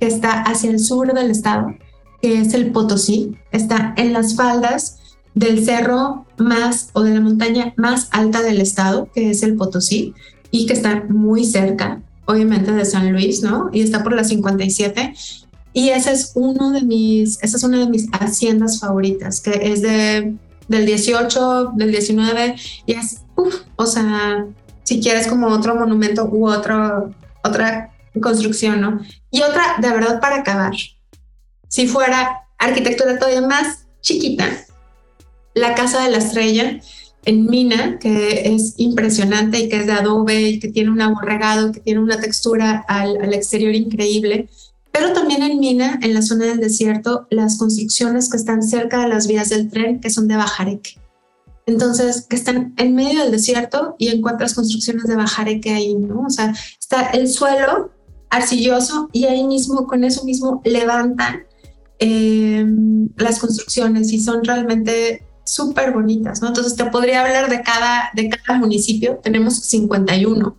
[0.00, 1.76] que está hacia el sur del estado,
[2.20, 4.98] que es el Potosí, está en las faldas
[5.36, 10.14] del cerro más o de la montaña más alta del estado, que es el Potosí,
[10.50, 13.70] y que está muy cerca, obviamente, de San Luis, ¿no?
[13.72, 15.14] Y está por la 57.
[15.72, 19.80] Y ese es uno de mis, esa es una de mis haciendas favoritas, que es
[19.80, 20.34] de,
[20.70, 22.54] del 18, del 19,
[22.86, 23.22] y es
[23.76, 24.46] o sea,
[24.84, 27.12] si quieres como otro monumento u otro,
[27.42, 27.92] otra
[28.22, 29.00] construcción, ¿no?
[29.30, 30.74] Y otra, de verdad, para acabar,
[31.68, 34.46] si fuera arquitectura todavía más chiquita,
[35.54, 36.80] la Casa de la Estrella
[37.24, 41.72] en Mina, que es impresionante y que es de adobe y que tiene un aborregado,
[41.72, 44.48] que tiene una textura al, al exterior increíble,
[44.92, 49.08] pero también en Mina, en la zona del desierto, las construcciones que están cerca de
[49.08, 51.00] las vías del tren, que son de Bajareque.
[51.70, 56.22] Entonces, que están en medio del desierto y encuentras construcciones de bajareque ahí, ¿no?
[56.26, 57.92] O sea, está el suelo
[58.28, 61.44] arcilloso y ahí mismo, con eso mismo, levantan
[62.00, 62.64] eh,
[63.16, 66.48] las construcciones y son realmente súper bonitas, ¿no?
[66.48, 70.56] Entonces te podría hablar de cada, de cada municipio, tenemos 51,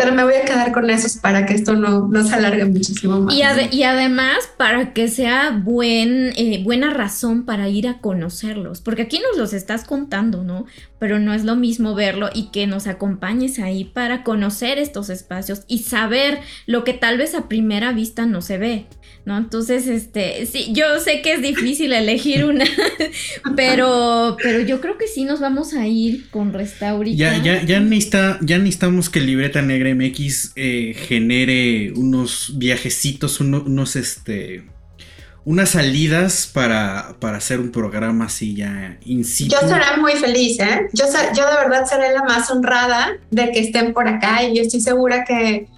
[0.00, 3.20] pero me voy a quedar con esos para que esto no, no se alargue muchísimo
[3.20, 3.34] más.
[3.34, 9.20] Y, además para que sea buen, eh, buena razón para ir a conocerlos, porque aquí
[9.20, 10.64] nos los estás contando, ¿no?
[11.00, 15.62] Pero no es lo mismo verlo y que nos acompañes ahí para conocer estos espacios
[15.66, 18.86] y saber lo que tal vez a primera vista no se ve.
[19.24, 19.36] ¿no?
[19.36, 22.64] Entonces, este, sí, yo sé que es difícil elegir una,
[23.56, 27.16] pero, pero yo creo que sí nos vamos a ir con Restaurita.
[27.16, 33.96] Ya, ya, ya, necesita, ya necesitamos que Libreta Negra MX eh, genere unos viajecitos, unos,
[33.96, 34.64] este,
[35.44, 39.54] unas salidas para, para hacer un programa así ya in situ.
[39.54, 40.88] Yo seré muy feliz, ¿eh?
[40.92, 44.62] Yo, yo de verdad seré la más honrada de que estén por acá y yo
[44.62, 45.68] estoy segura que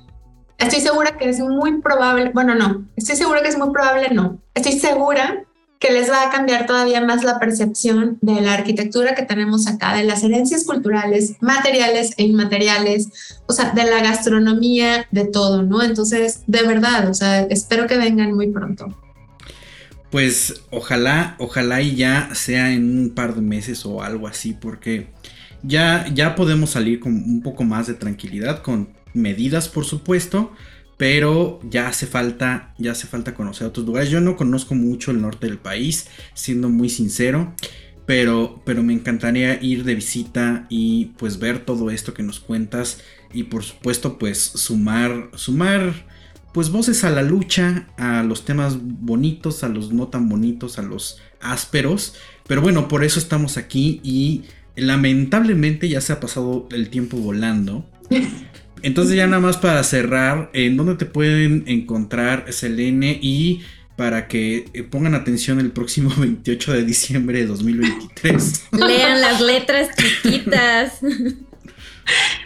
[0.63, 4.39] Estoy segura que es muy probable, bueno, no, estoy segura que es muy probable, no.
[4.55, 5.43] Estoy segura
[5.81, 9.97] que les va a cambiar todavía más la percepción de la arquitectura que tenemos acá,
[9.97, 13.09] de las herencias culturales, materiales e inmateriales,
[13.49, 15.83] o sea, de la gastronomía, de todo, ¿no?
[15.83, 18.97] Entonces, de verdad, o sea, espero que vengan muy pronto.
[20.13, 25.09] Pues ojalá, ojalá y ya sea en un par de meses o algo así, porque
[25.63, 30.53] ya, ya podemos salir con un poco más de tranquilidad con medidas, por supuesto,
[30.99, 34.11] pero ya hace falta, ya hace falta conocer otros lugares.
[34.11, 37.55] Yo no conozco mucho el norte del país, siendo muy sincero,
[38.05, 43.01] pero, pero me encantaría ir de visita y pues ver todo esto que nos cuentas
[43.33, 45.95] y por supuesto pues sumar, sumar
[46.53, 50.83] pues voces a la lucha, a los temas bonitos, a los no tan bonitos, a
[50.83, 52.15] los ásperos,
[52.47, 54.43] pero bueno, por eso estamos aquí y
[54.77, 57.87] lamentablemente ya se ha pasado el tiempo volando.
[58.83, 63.63] Entonces ya nada más para cerrar, ¿en dónde te pueden encontrar Selene y
[63.97, 68.65] para que eh, pongan atención el próximo 28 de diciembre de 2023?
[68.73, 70.99] Lean las letras chiquitas.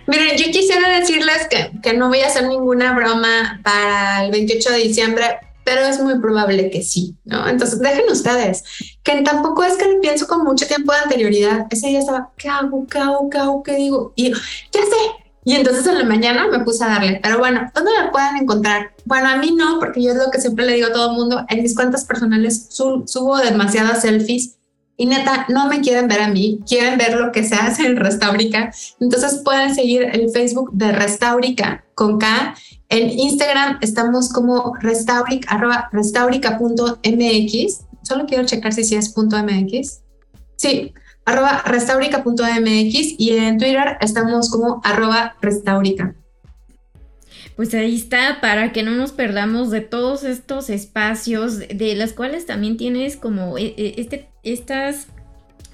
[0.07, 4.71] Miren, yo quisiera decirles que, que, no voy a hacer ninguna broma para el 28
[4.73, 5.25] de diciembre,
[5.65, 7.49] pero es muy probable que sí, ¿no?
[7.49, 8.65] Entonces dejen ustedes,
[9.03, 11.67] que tampoco es que pienso con mucho tiempo de anterioridad.
[11.71, 12.87] Ese día estaba, ¿qué hago?
[12.87, 13.29] ¿Qué hago?
[13.29, 13.63] ¿Qué hago?
[13.63, 14.13] ¿Qué digo?
[14.15, 17.21] Y ya sé, y entonces en la mañana me puse a darle.
[17.23, 18.91] Pero bueno, ¿dónde me pueden encontrar?
[19.05, 21.17] Bueno, a mí no, porque yo es lo que siempre le digo a todo el
[21.17, 21.47] mundo.
[21.49, 24.56] En mis cuentas personales subo demasiadas selfies
[24.97, 27.97] y neta, no me quieren ver a mí, quieren ver lo que se hace en
[27.97, 28.73] Restaurica.
[28.99, 32.55] Entonces pueden seguir el Facebook de Restaurica con K.
[32.89, 37.81] En Instagram estamos como restaurica, arroba restaurica.mx.
[38.03, 40.03] Solo quiero checar si sí es .mx.
[40.57, 40.95] Sí,
[41.25, 46.15] arroba restaurica.mx y en Twitter estamos como arroba restaurica.
[47.57, 52.47] pues ahí está, para que no nos perdamos de todos estos espacios, de las cuales
[52.47, 55.09] también tienes como eh, eh, este, estas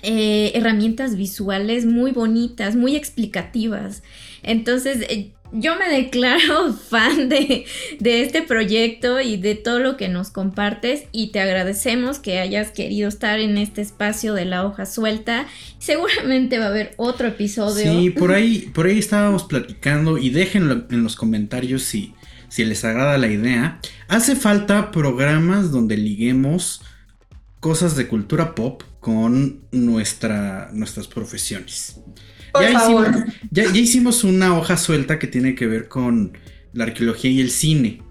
[0.02, 4.02] eh, herramientas visuales muy bonitas, muy explicativas.
[4.42, 5.06] Entonces,
[5.52, 7.66] yo me declaro fan de,
[8.00, 13.08] este proyecto y de todo lo que nos compartes y te agradecemos que hayas querido
[13.08, 15.46] estar en este espacio de la hoja suelta.
[15.78, 17.92] Seguramente va a haber otro episodio.
[17.92, 22.14] Sí, por ahí, por ahí estábamos platicando y déjenlo en los comentarios si,
[22.48, 23.78] si les agrada la idea.
[24.08, 26.80] Hace falta programas donde liguemos
[27.62, 32.02] cosas de cultura pop con nuestra, nuestras profesiones
[33.50, 36.36] ya, Hicimos, una hoja suelta que tiene que ver con
[36.72, 38.02] la arqueología y el cine.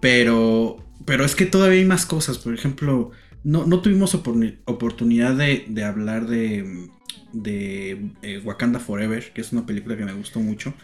[0.00, 2.38] Pero, pero es que todavía hay más cosas.
[2.38, 3.10] Por ejemplo,
[3.44, 6.88] no, tuvimos oportunidad de, hablar de,
[7.32, 10.74] de eh, Wakanda Forever, que es una película que me gustó mucho.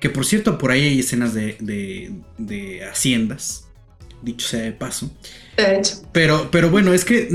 [0.00, 1.56] Que por cierto, por ahí hay escenas de,
[2.38, 3.65] de, haciendas,
[4.22, 5.10] dicho sea de paso.
[6.12, 7.28] Pero, pero bueno, es que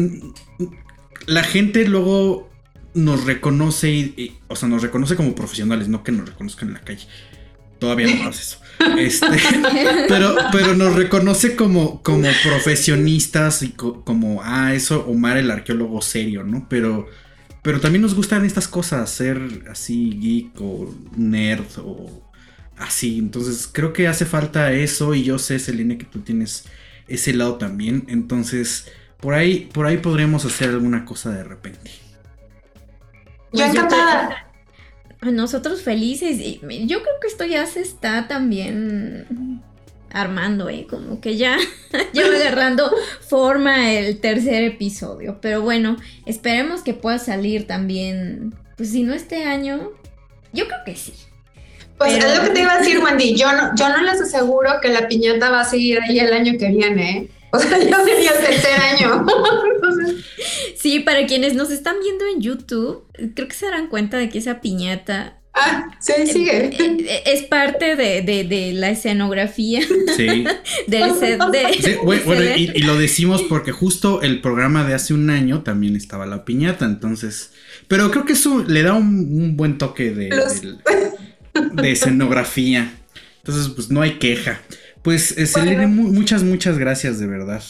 [1.25, 2.49] la gente luego
[2.93, 6.82] nos reconoce, y, o sea, nos reconoce como profesionales, no que nos reconozcan en la
[6.82, 7.07] calle.
[7.79, 8.57] Todavía no hace eso.
[8.97, 9.27] Este,
[10.07, 16.43] pero, pero nos reconoce como, como profesionistas y como, ah, eso, Omar el arqueólogo serio,
[16.43, 16.65] ¿no?
[16.67, 17.07] Pero,
[17.61, 22.30] pero también nos gustan estas cosas, ser así geek o nerd o
[22.82, 23.17] así.
[23.17, 26.65] Entonces creo que hace falta eso y yo sé, Selene, que tú tienes
[27.07, 28.05] ese lado también.
[28.07, 28.88] Entonces,
[29.19, 31.91] por ahí, por ahí podríamos hacer alguna cosa de repente.
[33.53, 34.47] Yo pues encantada.
[35.21, 36.39] Nosotros felices.
[36.61, 39.61] Yo creo que esto ya se está también
[40.09, 40.88] armando, ¿eh?
[40.89, 41.57] Como que ya,
[42.13, 45.39] ya va agarrando forma el tercer episodio.
[45.41, 48.55] Pero bueno, esperemos que pueda salir también.
[48.77, 49.91] Pues si no este año,
[50.53, 51.13] yo creo que sí.
[52.01, 53.35] Pues es lo que te iba a decir, Wendy.
[53.35, 56.53] Yo no, yo no les aseguro que la piñata va a seguir ahí el año
[56.57, 57.29] que viene, ¿eh?
[57.51, 59.25] O sea, ya sería el tercer año.
[60.75, 64.39] Sí, para quienes nos están viendo en YouTube, creo que se darán cuenta de que
[64.39, 66.67] esa piñata Ah, sí, sigue.
[66.67, 69.81] Eh, eh, es parte de, la escenografía.
[70.15, 70.45] Sí.
[70.87, 71.97] del set de.
[72.03, 76.45] bueno, y, lo decimos porque justo el programa de hace un año también estaba la
[76.45, 77.51] piñata, entonces.
[77.87, 81.11] Pero creo que eso le da un, buen toque de, de,
[81.83, 82.93] escenografía.
[83.37, 84.61] Entonces, pues no hay queja.
[85.01, 87.63] Pues, eh, muchas, muchas gracias, de verdad.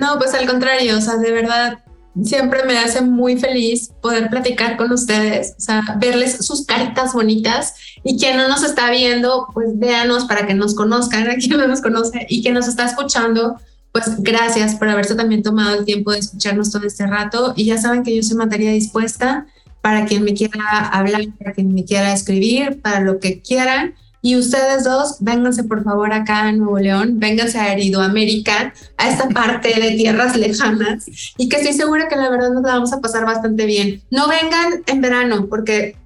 [0.00, 1.78] No, pues al contrario, o sea, de verdad,
[2.22, 7.74] siempre me hace muy feliz poder platicar con ustedes, o sea, verles sus caritas bonitas
[8.02, 11.66] y quien no nos está viendo, pues véanos para que nos conozcan, a quien no
[11.66, 13.56] nos conoce y quien nos está escuchando,
[13.92, 17.78] pues gracias por haberse también tomado el tiempo de escucharnos todo este rato y ya
[17.78, 19.46] saben que yo soy materia dispuesta
[19.82, 23.94] para quien me quiera hablar, para quien me quiera escribir, para lo que quieran.
[24.24, 29.28] Y ustedes dos, vénganse por favor acá a Nuevo León, vénganse a Heridoamérica, a esta
[29.28, 31.06] parte de tierras lejanas,
[31.36, 34.00] y que estoy segura que la verdad nos la vamos a pasar bastante bien.
[34.12, 35.96] No vengan en verano, porque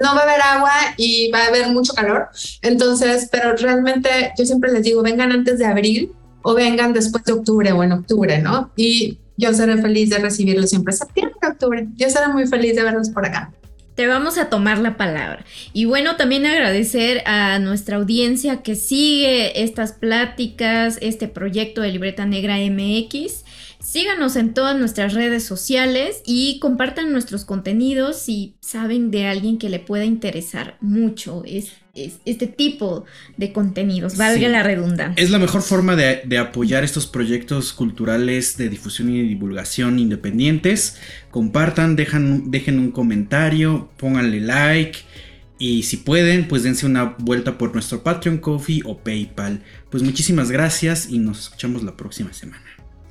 [0.00, 2.28] no va a haber agua y va a haber mucho calor.
[2.62, 6.12] Entonces, pero realmente yo siempre les digo, vengan antes de abril
[6.42, 8.70] o vengan después de octubre o en octubre, ¿no?
[8.76, 11.86] Y yo seré feliz de recibirlos siempre septiembre, octubre.
[11.96, 13.52] Yo seré muy feliz de verlos por acá.
[13.94, 15.44] Te vamos a tomar la palabra.
[15.72, 22.26] Y bueno, también agradecer a nuestra audiencia que sigue estas pláticas, este proyecto de Libreta
[22.26, 23.44] Negra MX.
[23.90, 29.70] Síganos en todas nuestras redes sociales y compartan nuestros contenidos si saben de alguien que
[29.70, 31.42] le pueda interesar mucho
[31.94, 33.06] este tipo
[33.38, 35.24] de contenidos, valga la redundancia.
[35.24, 40.98] Es la mejor forma de, apoyar estos proyectos culturales de difusión y divulgación independientes.
[41.30, 44.98] Compartan, dejan, dejen un comentario, pónganle like.
[45.58, 49.62] Y si pueden, pues dense una vuelta por nuestro Patreon Coffee o PayPal.
[49.88, 52.77] Pues muchísimas gracias y nos escuchamos la próxima semana.